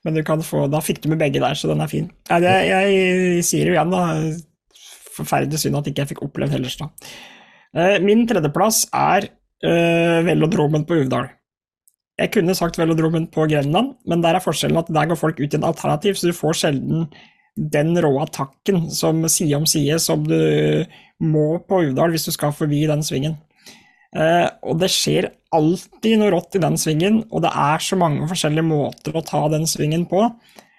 [0.06, 2.12] men du kan få, da fikk du med begge der, så den er fin.
[2.30, 4.04] Jeg, jeg, jeg sier jo igjen, da.
[5.16, 7.08] Forferdelig synd at ikke jeg fikk opplevd Hellerstad.
[7.76, 9.30] Eh, min tredjeplass er
[9.66, 11.32] uh, velodromen på Uvdal.
[12.20, 15.50] Jeg kunne sagt velodromen på Grenland, men der er forskjellen at der går folk ut
[15.50, 17.10] i en alternativ, så du får sjelden
[17.56, 20.38] den rå attakken som side om side som du
[21.24, 23.38] må på Uvdal hvis du skal forbi den svingen.
[24.16, 28.28] Uh, og det skjer alltid noe rått i den svingen, og det er så mange
[28.30, 30.30] forskjellige måter å ta den svingen på.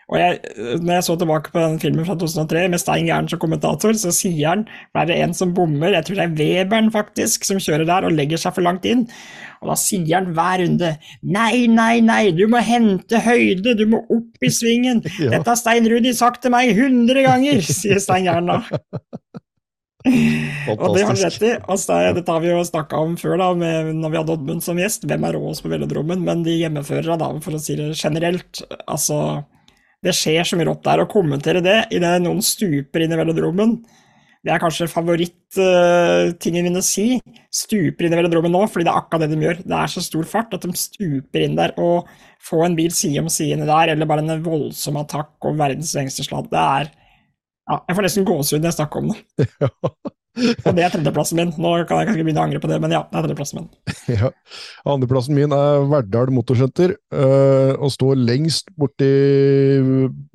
[0.06, 0.36] Og jeg,
[0.84, 4.12] når jeg så tilbake på den filmen fra 2003 med Stein Gjern som kommentator, så
[4.14, 4.62] sier han
[4.94, 8.14] er det en som bommer, jeg tror det er Weberen faktisk, som kjører der og
[8.14, 9.02] legger seg for langt inn.
[9.64, 10.92] Og da sier han hver runde
[11.26, 15.02] nei, nei, nei, du må hente høyde, du må opp i svingen.
[15.32, 18.62] Dette har Stein Rudi sagt til meg hundre ganger, sier Stein Gjern da.
[20.70, 21.52] og det har du rett i.
[21.66, 24.80] Altså, dette har vi jo snakka om før, da, med, når vi hadde Oddmund som
[24.80, 25.06] gjest.
[25.08, 26.22] Hvem er råest på velodromen?
[26.26, 29.20] Men de hjemmeførere, da, for å si det generelt, altså
[30.04, 31.02] det skjer så mye rått der.
[31.02, 33.78] Å kommentere det idet noen stuper inn i velodromen,
[34.46, 37.16] det er kanskje favorittingen uh, min å si.
[37.50, 39.64] Stuper inn i velodromen nå, fordi det er akkurat det de gjør.
[39.64, 41.74] Det er så stor fart at de stuper inn der.
[41.82, 42.06] Og
[42.46, 46.28] få en bil side om side der, eller bare en voldsom attakk og verdens lengste
[46.28, 46.92] sladd, det er
[47.66, 49.48] ja, Jeg får nesten gåsehud når jeg snakker om det.
[50.36, 51.52] Og det er tredjeplassen min.
[51.56, 53.70] Nå kan jeg kanskje begynne å angre på det, men ja, det er tredjeplassen min.
[54.16, 54.30] Ja.
[54.86, 59.08] Andreplassen min er Verdal Motorsenter, øh, og står lengst borti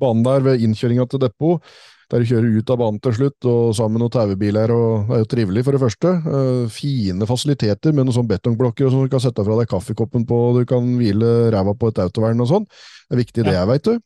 [0.02, 1.72] banen der ved innkjøringa til depot.
[2.12, 4.74] Der du kjører ut av banen til slutt, og sammen med noen taubiler.
[4.74, 6.10] og Det er jo trivelig, for det første.
[6.26, 10.42] Uh, fine fasiliteter med noen sånne betongblokker som du kan sette fra deg kaffekoppen på,
[10.50, 12.68] og du kan hvile ræva på et autovern og sånn.
[12.68, 13.64] Det er viktig, det, ja.
[13.70, 13.96] veit du.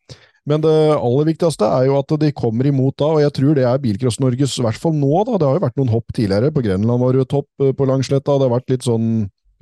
[0.47, 3.65] Men det aller viktigste er jo at de kommer imot da, og jeg tror det
[3.67, 5.41] er Bilcross-Norges, i hvert fall nå, da.
[5.41, 6.53] Det har jo vært noen hopp tidligere.
[6.55, 9.09] På Grenland var det jo hopp eh, på Langsletta, det har vært litt sånn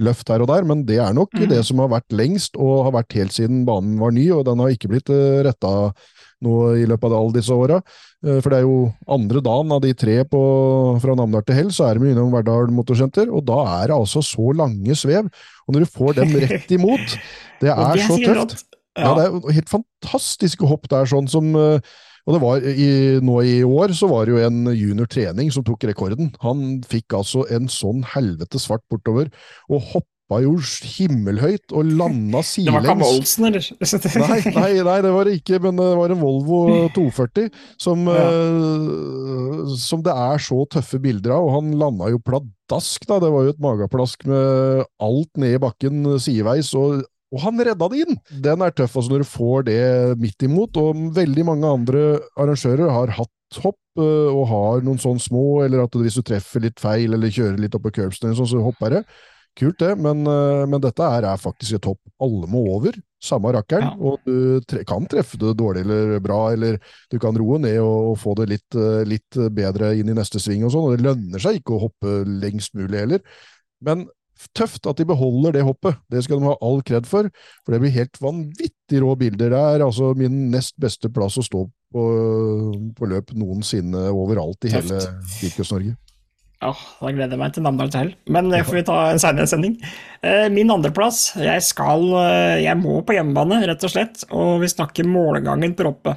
[0.02, 1.46] løft her og der, men det er nok mm.
[1.52, 4.60] det som har vært lengst, og har vært helt siden banen var ny, og den
[4.60, 5.72] har ikke blitt eh, retta
[6.44, 7.78] nå i løpet av alle disse åra.
[8.26, 10.42] Eh, for det er jo andre dagen av de tre på,
[11.00, 14.20] fra Namdal til Hell, så er de innom Verdal Motorsenter, og da er det altså
[14.24, 15.32] så lange svev.
[15.64, 17.18] Og når du får dem rett imot,
[17.62, 18.66] det er så tøft.
[18.94, 19.10] Ja.
[19.10, 19.14] ja.
[19.18, 22.88] det er helt fantastiske hopp der, sånn som eh, og det var i,
[23.24, 26.32] Nå i år så var det jo en junior trening som tok rekorden.
[26.44, 29.28] Han fikk altså en sånn helvete svart bortover,
[29.68, 32.88] og hoppa jo himmelhøyt og landa sidelengs.
[32.88, 33.68] Det var ikke Olsen, eller?
[34.24, 36.60] nei, nei, nei, det var det ikke, men det var en Volvo
[36.96, 37.50] 240
[37.84, 38.24] som, ja.
[38.32, 43.20] uh, som det er så tøffe bilder av, og han landa jo pladask, da.
[43.20, 47.04] Det var jo et mageplask med alt ned i bakken sideveis, og
[47.34, 48.18] og han redda det inn!
[48.44, 49.82] Den er tøff altså når du får det
[50.22, 50.78] midt imot.
[50.78, 52.04] Og veldig mange andre
[52.38, 56.62] arrangører har hatt hopp øh, og har noen sånn små, eller at hvis du treffer
[56.64, 59.04] litt feil eller kjører litt opp på curbsen, sånn, så hopper det.
[59.54, 62.96] Kult, det, men, øh, men dette er, er faktisk et hopp alle må over.
[63.22, 63.86] Samme rakkeren.
[63.86, 63.94] Ja.
[63.98, 66.78] Og du tre kan treffe det dårlig eller bra, eller
[67.10, 70.66] du kan roe ned og, få det litt, øh, litt, bedre inn i neste sving
[70.66, 70.90] og sånn.
[70.90, 73.24] Og det lønner seg ikke å hoppe lengst mulig heller.
[73.84, 74.06] Men
[74.56, 75.98] tøft at de beholder det hoppet.
[76.10, 77.30] Det skal de ha all kred for,
[77.64, 79.54] for det blir helt vanvittig rå bilder.
[79.54, 81.64] Det er altså min nest beste plass å stå
[81.94, 82.06] på,
[82.98, 84.94] på løp noensinne overalt i tøft.
[84.94, 85.94] hele Kirkos-Norge.
[86.64, 89.48] Ja, da gleder jeg meg til Namdal til Men det får vi ta en senere
[89.50, 89.74] sending.
[90.24, 91.34] Eh, min andreplass.
[91.36, 94.24] Jeg skal eh, Jeg må på hjemmebane, rett og slett.
[94.32, 96.16] Og vi snakker målgangen på Roppe.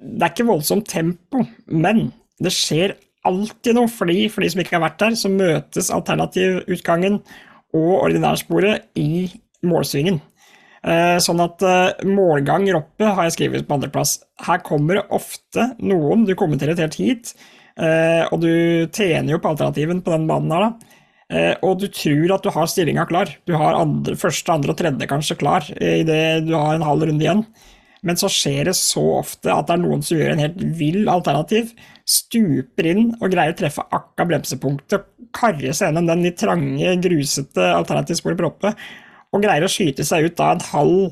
[0.00, 2.08] Det er ikke voldsomt tempo, men
[2.40, 2.96] det skjer
[3.28, 7.20] alltid noe, fly for de som ikke har vært der, så møtes alternativutgangen
[7.76, 9.28] og ordinærsporet i
[9.66, 10.20] målsvingen.
[10.80, 14.16] Eh, sånn at eh, målgang oppe har jeg skrevet på andreplass.
[14.46, 17.34] Her kommer det ofte noen, du kommenterer helt hit,
[17.76, 18.52] eh, og du
[18.88, 20.96] tjener jo på alternativen på den banen her, da.
[21.62, 23.28] Og du tror at du har stillinga klar.
[23.46, 27.22] Du har andre, første, andre og tredje kanskje klar idet du har en halv runde
[27.22, 27.44] igjen.
[28.06, 31.08] Men så skjer det så ofte at det er noen som gjør en helt vill
[31.12, 31.74] alternativ,
[32.08, 37.70] stuper inn og greier å treffe akka bremsepunktet, karre seg gjennom den litt trange, grusete
[37.76, 38.72] alternativsporet på Roppe,
[39.30, 41.10] og greier å skyte seg ut da en halv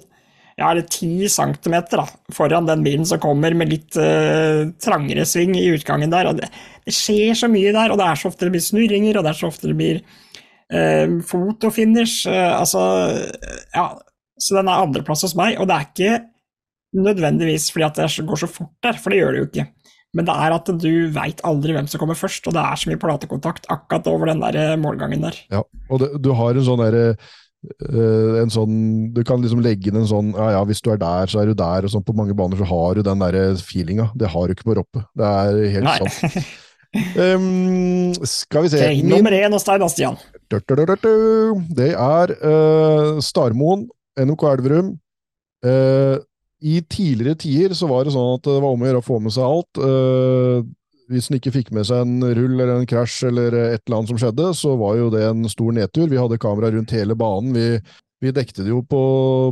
[0.59, 5.55] ja, eller ti centimeter da, foran den bilen som kommer med litt uh, trangere sving
[5.55, 6.33] i utgangen der.
[6.35, 6.49] det,
[6.83, 9.31] det, skjer så mye der, og det er så ofte det blir snurringer, og det
[9.31, 10.01] er så ofte det blir
[10.75, 12.25] uh, fotofinish.
[12.27, 12.83] Uh, altså,
[13.77, 13.87] ja,
[14.35, 16.19] så den er andreplass hos meg, og det er ikke
[16.97, 19.67] nødvendigvis fordi at det går så fort der, for det gjør det jo ikke.
[20.17, 22.89] Men det er at du veit aldri hvem som kommer først, og det er så
[22.89, 25.37] mye platekontakt akkurat over den der eh, målgangen der.
[25.53, 25.61] Ja,
[25.91, 27.13] og det, du har en sånn derre
[27.59, 28.75] Uh, en sånn,
[29.11, 31.49] Du kan liksom legge inn en sånn ja ja, hvis du er der, så er
[31.51, 31.89] du der.
[31.89, 34.07] og sånn På mange baner så har du den der feelinga.
[34.15, 35.03] Det har du ikke på Roppe.
[35.19, 35.99] Det er helt Nei.
[35.99, 36.39] sant.
[36.89, 40.15] Um, skal vi se okay, Nummer én hos deg Bastian.
[40.49, 43.83] Det er uh, Starmoen,
[44.17, 44.95] NOK Elverum.
[45.61, 46.17] Uh,
[46.59, 49.21] i tidligere tider så var det sånn at det var om å gjøre å få
[49.23, 49.81] med seg alt.
[49.81, 50.67] Uh,
[51.09, 54.13] hvis en ikke fikk med seg en rull eller en krasj eller et eller annet
[54.13, 56.09] som skjedde, så var jo det en stor nedtur.
[56.11, 57.55] Vi hadde kamera rundt hele banen.
[57.57, 57.69] Vi,
[58.25, 59.03] vi dekte det jo på,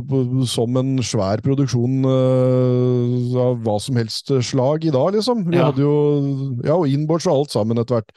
[0.05, 5.47] på, som en svær produksjon uh, av hva som helst slag i dag, liksom.
[5.47, 5.71] Vi ja.
[5.71, 5.95] hadde jo
[6.67, 8.13] ja, og inboards og alt sammen etter hvert.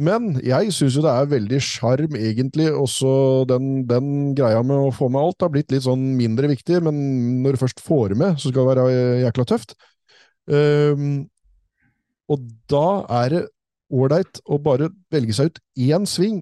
[0.00, 3.10] Men jeg syns jo det er veldig sjarm, egentlig, også
[3.50, 5.44] den, den, greia med å få med alt.
[5.44, 7.00] har blitt litt sånn mindre viktig, men
[7.44, 8.86] når du først får med, så skal det være
[9.26, 9.74] jækla tøft.
[10.50, 11.26] Um,
[12.32, 12.86] og da
[13.20, 13.42] er det
[13.90, 16.40] ålreit å bare velge seg ut én sving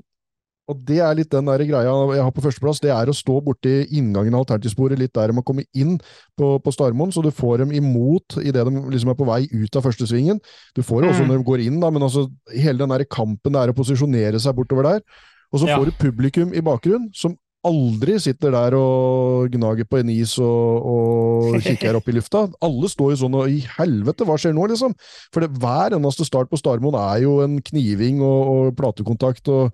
[0.69, 3.39] og det er litt den der greia jeg har på førsteplass, det er å stå
[3.45, 5.97] borti inngangen av alternativsporet, litt der de må komme inn
[6.37, 9.81] på, på Starmoen, så du får dem imot idet de liksom er på vei ut
[9.81, 10.41] av første svingen.
[10.77, 11.33] Du får det også mm.
[11.33, 14.41] når de går inn, da, men altså, hele den der kampen det er å posisjonere
[14.45, 15.05] seg bortover der.
[15.49, 15.79] Og så ja.
[15.79, 20.85] får du publikum i bakgrunnen, som aldri sitter der og gnager på en is og,
[20.93, 22.45] og kikker opp i lufta.
[22.64, 24.93] Alle står jo sånn og i helvete, hva skjer nå, liksom?
[25.35, 29.49] For det, hver eneste start på Starmoen er jo en kniving og, og platekontakt.
[29.49, 29.73] og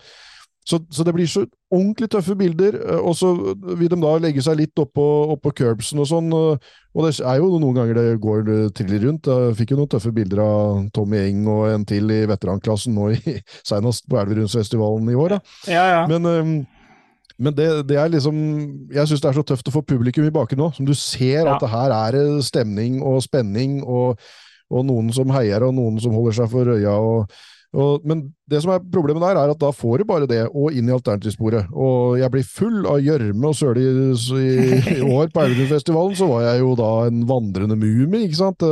[0.64, 3.34] så, så, det blir så ordentlig tøffe bilder, eh, og så
[3.76, 5.04] vil de da legge seg litt oppå,
[5.34, 6.30] oppå curbsen og sånn.
[6.34, 9.28] Og det er jo noen ganger det går triller rundt.
[9.28, 13.10] Jeg fikk jo noen tøffe bilder av Tommy Eng og en til i veteranklassen nå
[13.16, 13.36] i,
[13.70, 15.36] senest på Elverumsfestivalen i år.
[15.36, 15.58] Da.
[15.68, 16.00] Ja, ja.
[16.08, 16.64] Men,
[17.36, 18.36] men det, det, er liksom
[18.94, 21.42] Jeg syns det er så tøft å få publikum i bakgrunnen nå, som du ser
[21.42, 21.54] ja.
[21.56, 24.20] at det her er stemning og spenning, og,
[24.70, 26.94] og noen som heier, og noen som holder seg for øya.
[26.94, 27.42] og
[27.74, 30.74] og, men det som er problemet der, er at da får du bare det, og
[30.76, 31.70] inn i alternativsporet.
[31.72, 36.44] Og jeg blir full av gjørme og søle i, i, år på Elverumsfestivalen, så var
[36.44, 38.66] jeg jo da en vandrende mumie, ikke sant.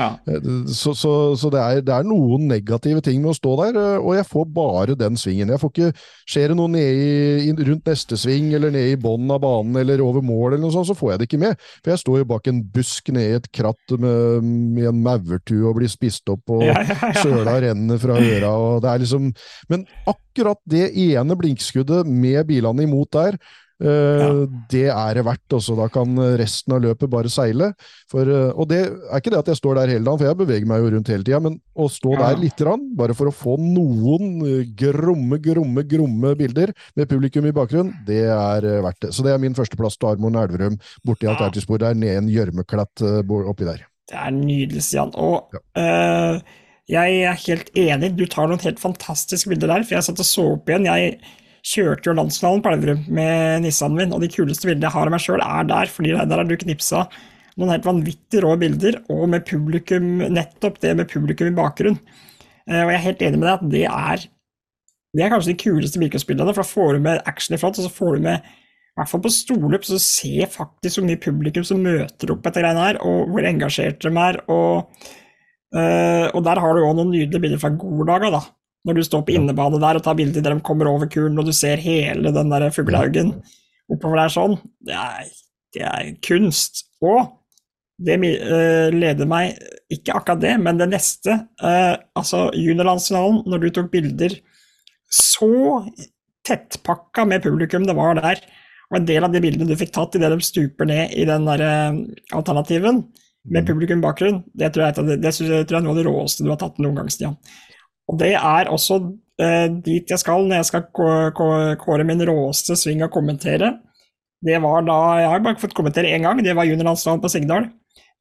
[0.00, 0.08] Ja.
[0.26, 3.78] Eh, så, så, så det, er, det, er, noen negative ting med å stå der,
[3.78, 5.54] eh, og jeg får bare den svingen.
[5.54, 5.92] Jeg får ikke
[6.32, 10.00] Skjer det noe nede i, rundt neste sving, eller nede i bånn av banen, eller
[10.00, 11.64] over mål, eller noe sånt, så får jeg det ikke med.
[11.82, 14.46] For jeg står jo bak en busk nede i et kratt med,
[14.78, 18.68] med en maurtue og blir spist opp, og ja, ja, søla renner fra øret gjøre.
[18.68, 19.32] og det er liksom,
[19.72, 23.40] Men akkurat det ene blinkskuddet med bilene imot der,
[23.82, 24.28] Uh, ja.
[24.70, 25.56] Det er det verdt.
[25.56, 25.74] Også.
[25.78, 27.72] Da kan resten av løpet bare seile.
[28.10, 30.38] For, uh, og det er ikke det at jeg står der hele dagen, for jeg
[30.38, 32.22] beveger meg jo rundt hele tida, men å stå ja.
[32.22, 34.38] der lite grann, bare for å få noen
[34.78, 39.14] gromme, gromme, gromme bilder med publikum i bakgrunnen, det er uh, verdt det.
[39.16, 41.34] Så det er min førsteplass til Armoen Elverum, borti ja.
[41.34, 43.06] Alternativsporet der, ned en gjørmeklatt
[43.42, 43.86] oppi der.
[44.12, 45.12] Det er nydelig, Stian.
[45.18, 46.42] Og ja.
[46.92, 50.28] Jeg er helt enig, du tar noen helt fantastiske bilder der, for jeg satt og
[50.28, 50.88] så opp igjen.
[50.90, 51.14] Jeg
[51.64, 55.14] kjørte jo landsfinalen på Elverum med Nissanen min, og de kuleste bildene jeg har av
[55.14, 57.06] meg sjøl, er der, fordi der har du knipsa
[57.60, 61.98] noen helt vanvittig rå bilder, og med publikum, nettopp det med publikum i bakgrunn.
[62.68, 64.28] Eh, og jeg er helt enig med deg at det er
[65.12, 67.84] det er kanskje de kuleste bilcrossbildene, for da får du med action i front, og
[67.84, 68.52] så får du med
[68.92, 72.64] i hvert fall på storløp, så ser faktisk hvor mye publikum som møter opp etter
[72.64, 74.40] greiene her, og hvor engasjert de er.
[74.52, 75.12] og
[75.72, 78.42] Uh, og der har du òg noen nydelige bilder fra Golaga, da.
[78.84, 81.46] Når du står på innebane der og tar bilder der de kommer over kulen, og
[81.48, 83.36] du ser hele den der fuglehaugen
[83.92, 84.58] oppover der sånn.
[84.84, 85.30] Det er,
[85.76, 86.84] det er kunst.
[87.04, 87.30] Og
[88.02, 89.58] det uh, leder meg
[89.92, 91.38] Ikke akkurat det, men det neste.
[91.62, 94.36] Uh, altså juniorlandsfinalen, når du tok bilder
[95.12, 95.84] så
[96.48, 98.40] tettpakka med publikum det var der,
[98.90, 101.44] og en del av de bildene du fikk tatt idet de stuper ned i den
[101.44, 101.62] der
[102.32, 103.02] alternativen,
[103.48, 103.68] med mm.
[103.68, 104.42] publikum-bakgrunn.
[104.54, 106.80] Det, tror jeg, det, det, tror jeg er noe av det råeste du har tatt
[106.82, 107.36] noen gang, Stian.
[108.10, 108.98] Og det er også
[109.42, 110.88] eh, dit jeg skal når jeg skal
[111.80, 113.76] kåre min råeste sving og kommentere.
[114.42, 117.70] Det var da Jeg har bare fått kommentere én gang, det var juniorlandsfinalen på Sigdal.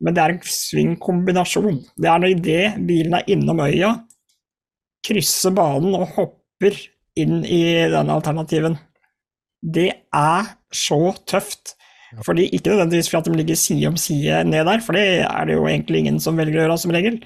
[0.01, 1.82] Men det er en svingkombinasjon.
[1.97, 3.91] Det er når idet bilen er innom øya,
[5.05, 6.78] krysser banen og hopper
[7.22, 7.61] inn i
[7.91, 8.80] denne alternativen.
[9.61, 11.76] Det er så tøft.
[12.26, 15.55] Fordi Ikke nødvendigvis fordi de ligger side om side ned der, for det er det
[15.55, 17.22] jo egentlig ingen som velger å gjøre som regel.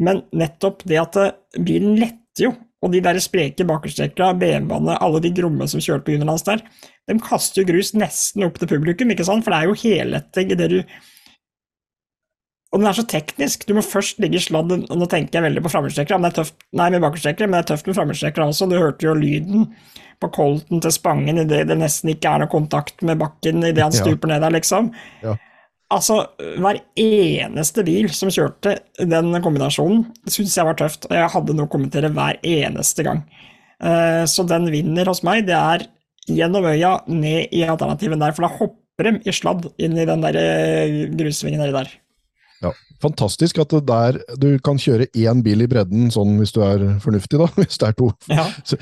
[0.00, 5.20] Men nettopp det at eh, bilen letter jo, og de der spreke bakerstrekka, BMW-ene, alle
[5.20, 6.62] de gromme som kjørte på Underlands der,
[7.10, 9.44] de kaster jo grus nesten opp til publikum, ikke sant?
[9.44, 10.78] for det er jo helletting i det du
[12.70, 13.64] og den er så teknisk.
[13.66, 16.30] Du må først ligge i sladd og Nå tenker jeg veldig på framhjulstrekkere, men det
[16.30, 18.68] er tøft Nei, med bakhjulstrekkere, men det er tøft med framhjulstrekkere også.
[18.70, 19.64] Du hørte jo lyden
[20.20, 23.94] på Colton til Spangen idet det nesten ikke er noe kontakt med bakken idet han
[23.96, 24.34] stuper ja.
[24.34, 24.90] ned der, liksom.
[25.24, 25.36] Ja.
[25.90, 26.20] Altså,
[26.62, 31.66] hver eneste bil som kjørte den kombinasjonen, syns jeg var tøft, og jeg hadde noe
[31.66, 33.24] å kommentere hver eneste gang.
[33.82, 35.48] Uh, så den vinner hos meg.
[35.48, 35.88] Det er
[36.30, 40.22] gjennom øya, ned i alternativen der, for da hopper de i sladd inn i den
[40.22, 41.90] der grussvingen grusvingen nedi der.
[42.64, 46.60] Ja, Fantastisk at det der, du kan kjøre én bil i bredden, sånn hvis du
[46.64, 47.48] er fornuftig, da.
[47.60, 48.10] Hvis det er to.
[48.28, 48.44] Ja.
[48.66, 48.76] Så,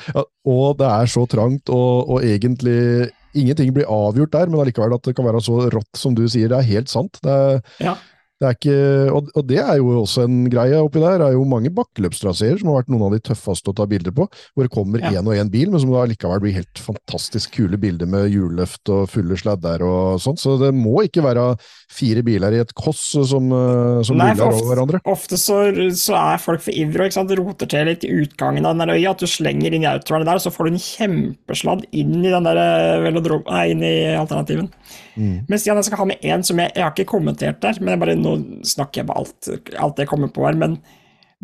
[0.49, 5.07] og det er så trangt, og, og, egentlig ingenting blir avgjort der, men allikevel at
[5.07, 6.51] det kan være så rått som du sier.
[6.51, 7.21] Det er helt sant.
[7.23, 7.95] Det er, ja.
[8.39, 8.75] Det ikke,
[9.11, 11.17] og, og, det er jo også en greie oppi der.
[11.19, 14.15] Det er jo mange bakkeløpstraseer som har vært noen av de tøffeste å ta bilder
[14.15, 15.23] på, hvor det kommer én ja.
[15.25, 19.09] og én bil, men som da likevel blir helt fantastisk kule bilder med hjulløft og
[19.11, 20.39] fulle sladder og sånt.
[20.39, 21.49] Så det må ikke være
[21.91, 25.03] fire biler i et koss som, eh, som Nei, ruller over hverandre.
[25.11, 25.59] Ofte så,
[25.99, 29.17] så, er folk for ivrige og roter til litt i utgangen av den der øya.
[29.17, 32.31] At du slenger inn i autovernet der, og så får du en kjempesladd inn i
[32.31, 34.71] den der eh, velodrom, nei, inn i alternativen.
[35.19, 35.49] Mm.
[35.51, 37.97] Men Stian, jeg skal ha med én som jeg, jeg har ikke kommentert der, men
[37.97, 38.28] jeg bare nå
[38.67, 39.49] snakker jeg med alt,
[39.79, 40.59] alt jeg kommer på her.
[40.59, 40.79] Men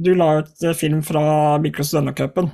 [0.00, 2.50] du la ut eh, film fra Miklos Dønnacupen,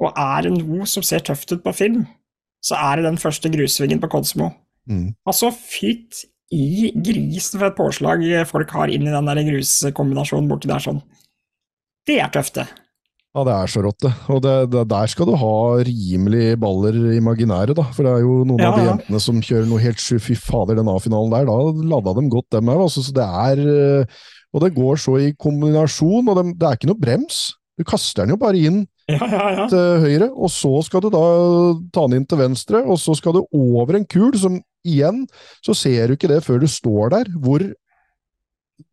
[0.00, 2.04] og er det noe som ser tøft ut på film,
[2.64, 4.50] så er det den første grusvingen på Kodsmo.
[4.88, 5.10] Mm.
[5.28, 10.70] Altså, fytt i grisen for et påslag folk har inn i den der gruskombinasjonen borti
[10.70, 11.02] der sånn.
[12.08, 12.66] Det er tøft, det.
[13.30, 14.10] Ja, det er så rått, det.
[14.32, 15.54] Og det, det, der skal du ha
[15.86, 17.84] rimelig baller imaginære, da.
[17.94, 20.34] For det er jo noen ja, av de jentene som kjører noe helt sju Fy
[20.34, 22.82] fader, den A-finalen der, da lada dem godt, dem òg.
[22.88, 24.20] Altså, så det er eh,
[24.50, 27.42] Og det går så i kombinasjon, og det, det er ikke noe brems.
[27.78, 31.22] Du kaster den jo bare inn ja, ja, til høyre, og så skal du da
[31.94, 35.22] ta den inn til venstre, og så skal du over en kul som igjen
[35.64, 37.62] så ser du ikke det før du står der, hvor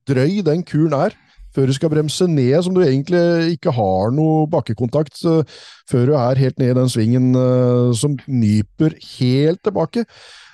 [0.07, 1.17] drøy den kulen er
[1.57, 5.23] før du skal bremse ned, som du egentlig ikke har noe bakkekontakt
[5.89, 10.05] før du er helt ned i den svingen uh, som nyper helt tilbake.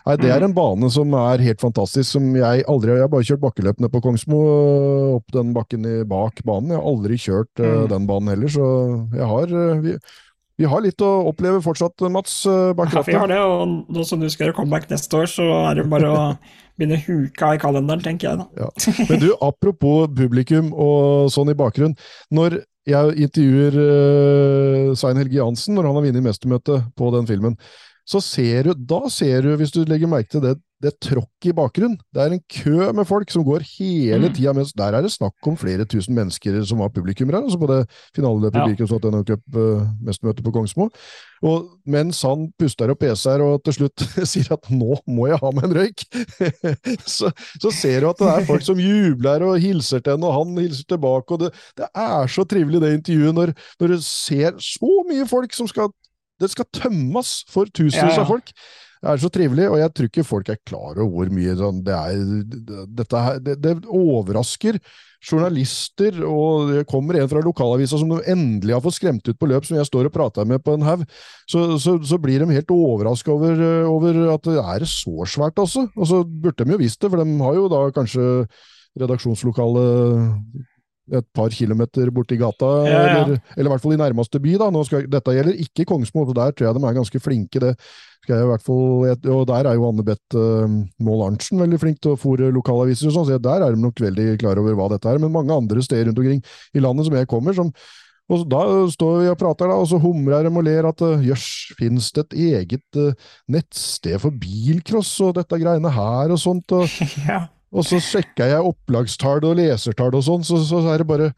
[0.03, 0.49] Nei, Det er mm.
[0.49, 4.03] en bane som er helt fantastisk, som jeg aldri Jeg har bare kjørt bakkeløpene på
[4.03, 6.75] Kongsmo, uh, opp den bakken bak banen.
[6.75, 7.87] Jeg har aldri kjørt mm.
[7.91, 8.67] den banen heller, så
[9.11, 9.95] jeg har vi,
[10.61, 12.43] vi har litt å oppleve fortsatt, Mats.
[12.77, 15.49] bak Ja, vi har det, og nå som du skal gjøre comeback neste år, så
[15.65, 16.27] er det bare å
[16.79, 18.47] begynne huka i kalenderen, tenker jeg da.
[18.65, 18.69] Ja.
[19.09, 21.95] Men du, apropos publikum og sånn i bakgrunn.
[22.33, 27.57] Når jeg intervjuer uh, Svein Helge Jansen når han har vunnet mestermøtet på den filmen,
[28.03, 31.55] så ser du, da ser du, hvis du legger merke til det, det tråkket i
[31.55, 31.95] bakgrunnen.
[32.13, 34.33] Det er en kø med folk som går hele mm.
[34.35, 37.69] tida, mens der er det snakk om flere tusen mennesker som var publikummere altså på
[37.71, 37.79] det
[38.15, 38.65] finaleløpet ja.
[38.67, 40.89] Birkenstock Cup-mestermøtet uh, på Kongsmo.
[41.43, 45.51] Og mens han puster og peser og til slutt sier at 'nå må jeg ha
[45.55, 46.05] meg en røyk',
[47.15, 50.39] så, så, ser du at det er folk som jubler og hilser til henne, og
[50.41, 51.35] han hilser tilbake.
[51.35, 55.55] og Det, det er så trivelig, det intervjuet, når, når du ser så mye folk
[55.55, 55.91] som skal
[56.43, 58.53] det skal tømmes for tusenvis av folk.
[59.03, 61.81] Det er så trivelig, og jeg tror ikke folk er klar over hvor mye sånn
[61.83, 62.21] det er
[62.95, 64.77] dette her, det, det, overrasker
[65.23, 69.49] journalister, og det kommer en fra lokalavisa som de endelig har fått skremt ut på
[69.51, 71.03] løp, som jeg står og prater med på en haug,
[71.51, 73.59] så, så, så, blir de helt overraska over,
[73.91, 75.89] over, at det er så svært, altså.
[75.95, 78.29] Og så burde de jo visst det, for de har jo da kanskje
[79.03, 80.63] redaksjonslokalet
[81.11, 82.99] et par kilometer borti gata, ja, ja.
[83.23, 84.55] Eller, eller, i hvert fall i nærmeste by.
[84.61, 84.69] da.
[84.87, 87.59] Skal, dette gjelder ikke Kongsmo, og der tror jeg de er ganske flinke.
[87.59, 87.73] det
[88.23, 88.85] skal jeg i hvert fall,
[89.35, 93.09] og Der er jo Anne Beth uh, Mål Arntzen veldig flink til å fòre lokalaviser,
[93.09, 95.19] og sånn, så der er de nok veldig klar over hva dette er.
[95.19, 96.39] Men mange andre steder rundt omkring
[96.71, 97.73] i landet som jeg kommer, som
[98.31, 101.73] og Da står vi og prater, da, og så humrer de og ler at jøss,
[101.75, 103.11] finnes det et eget uh,
[103.51, 106.71] nettsted for bilcross og dette greiene her og sånt?
[106.71, 106.87] Og,
[107.27, 107.41] ja.
[107.73, 111.31] Og så sjekka jeg opplagstall og lesertall og sånn, så, så, er det bare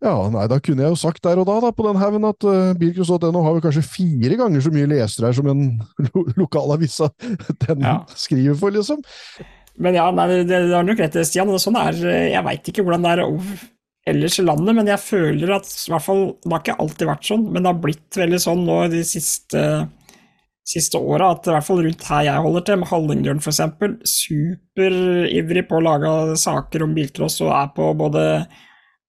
[0.00, 2.44] ja, nei, da kunne jeg jo sagt der og da, da på den haugen, at
[2.48, 5.66] uh, bilcross.no har vel kanskje fire ganger så mye lesere her som en
[6.06, 7.10] lo lokalavisa
[7.66, 7.98] den ja.
[8.16, 9.04] skriver for, liksom.
[9.80, 11.52] Men ja, nei, det, det har nok rett, Stian.
[11.60, 12.00] Sånn er,
[12.32, 13.22] jeg veit ikke hvordan det er
[14.10, 17.28] ellers i landet, men jeg føler at i hvert fall, Det har ikke alltid vært
[17.28, 19.64] sånn, men det har blitt veldig sånn nå de siste
[20.70, 23.62] siste åra, at i hvert fall rundt her jeg holder til, med Hallingdølen f.eks.,
[24.14, 28.24] superivrig på å lage saker om bilcross og er på både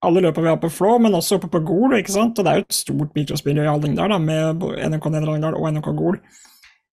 [0.01, 1.97] alle løpene vi har på Flå, men også oppe på Gol.
[1.99, 2.39] ikke sant?
[2.39, 5.67] Og det er jo et stort bilcrossmiljø i Hallingdal, da, med NRK Nedre Hallingdal og
[5.75, 6.17] NRK Gol.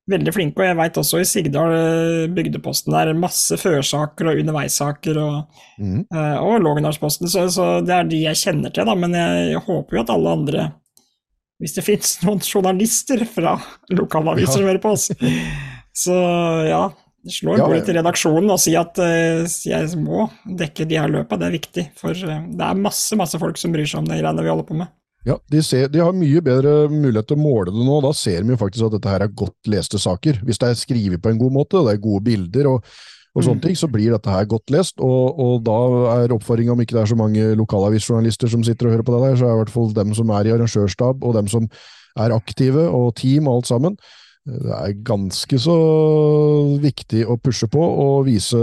[0.08, 5.20] Veldig flinke, og jeg veit også i Sigdal, eh, bygdeposten, der masse førsaker og underveissaker,
[5.20, 6.06] og, mm.
[6.16, 9.98] uh, og Lågendalsposten, så, så, det er de jeg kjenner til, da, men jeg håper
[9.98, 10.64] jo at alle andre
[11.58, 13.56] hvis det finnes noen journalister fra
[13.90, 15.08] lokalaviser som hører på oss.
[15.98, 16.14] Så
[16.68, 16.84] ja,
[17.34, 21.38] slå en bordet til redaksjonen og si at uh, jeg må dekke de her løpa,
[21.40, 21.84] det er viktig.
[21.98, 24.68] For uh, det er masse masse folk som bryr seg om de greiene vi holder
[24.68, 24.94] på med.
[25.26, 27.98] Ja, de, ser, de, har mye bedre mulighet til å måle det nå.
[28.06, 30.38] Da ser de jo faktisk at dette her er godt leste saker.
[30.46, 32.92] Hvis det er skrevet på en god måte, det er gode bilder og
[33.34, 33.64] og sånne mm.
[33.66, 34.96] ting, så blir dette her godt lest.
[35.04, 35.76] Og, og da
[36.16, 39.24] er oppfordringa, om ikke det er så mange lokalavisjournalister som sitter og hører på det
[39.26, 41.68] der, så er det i hvert fall dem som er i arrangørstab, og dem som
[42.18, 43.98] er aktive, og team og alt sammen.
[44.48, 45.76] Det er ganske så
[46.80, 48.58] viktig å pushe på og vise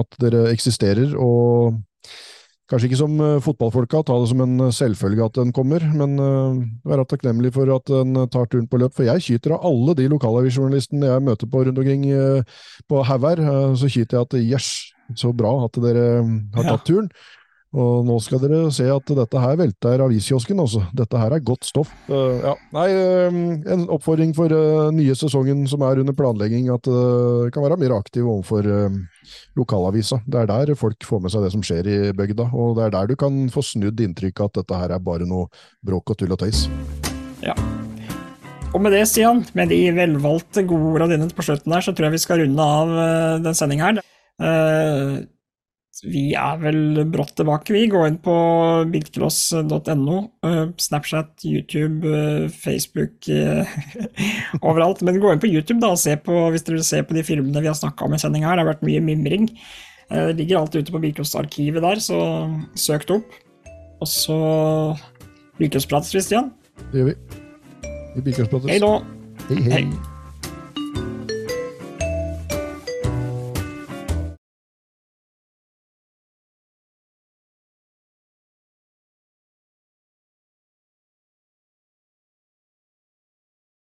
[0.00, 1.78] at dere eksisterer, og
[2.72, 6.14] Kanskje ikke som uh, fotballfolka, ta det som en uh, selvfølge at den kommer, men
[6.16, 8.94] uh, være takknemlig for at den tar turen på løp.
[8.96, 12.08] For jeg kyter av alle de lokalavisjournalistene jeg møter på rundt omkring
[12.88, 13.44] på haug her,
[13.76, 14.70] så kyter jeg at yes,
[15.20, 16.06] så bra at dere
[16.56, 17.12] har tatt turen.
[17.72, 20.82] Og nå skal dere se at dette her velter aviskiosken, altså.
[20.92, 21.88] Dette her er godt stoff.
[22.04, 22.52] Uh, ja.
[22.76, 23.38] Nei, uh,
[23.72, 27.96] en oppfordring for uh, nye sesongen som er under planlegging, at det kan være mer
[27.96, 28.68] aktiv overfor
[29.56, 30.20] lokalavisa.
[30.28, 32.94] Det er der folk får med seg det som skjer i bygda, og det er
[32.98, 35.48] der du kan få snudd inntrykket at dette her er bare noe
[35.86, 36.66] bråk og tull og tøys.
[37.40, 37.56] Ja.
[38.72, 42.10] Og med det, Stian, med de velvalgte gode ordene dine på slutten her, så tror
[42.10, 42.96] jeg vi skal runde av
[43.44, 44.04] den sendinga her.
[44.42, 45.22] Uh,
[46.02, 47.84] vi er vel brått tilbake, vi.
[47.90, 48.34] Gå inn på
[48.90, 50.16] bilcross.no.
[50.48, 53.28] Eh, Snapchat, YouTube, eh, Facebook
[54.66, 55.04] Overalt.
[55.06, 57.24] Men gå inn på YouTube da, og se på, hvis dere vil se på de
[57.26, 58.58] filmene vi har snakka om i sendinga her.
[58.58, 59.48] Det har vært mye mimring.
[60.10, 62.20] Eh, det ligger alt ute på Bilcross-arkivet der, så
[62.74, 63.38] søk det opp.
[64.02, 64.38] Og så
[65.60, 66.50] Bilcrossprates, Christian.
[66.90, 67.18] Det gjør vi.
[68.16, 68.72] Vi Bilcrossprates.
[68.74, 68.96] Hei da.
[69.48, 69.84] Hei, hei.
[69.84, 70.11] hei.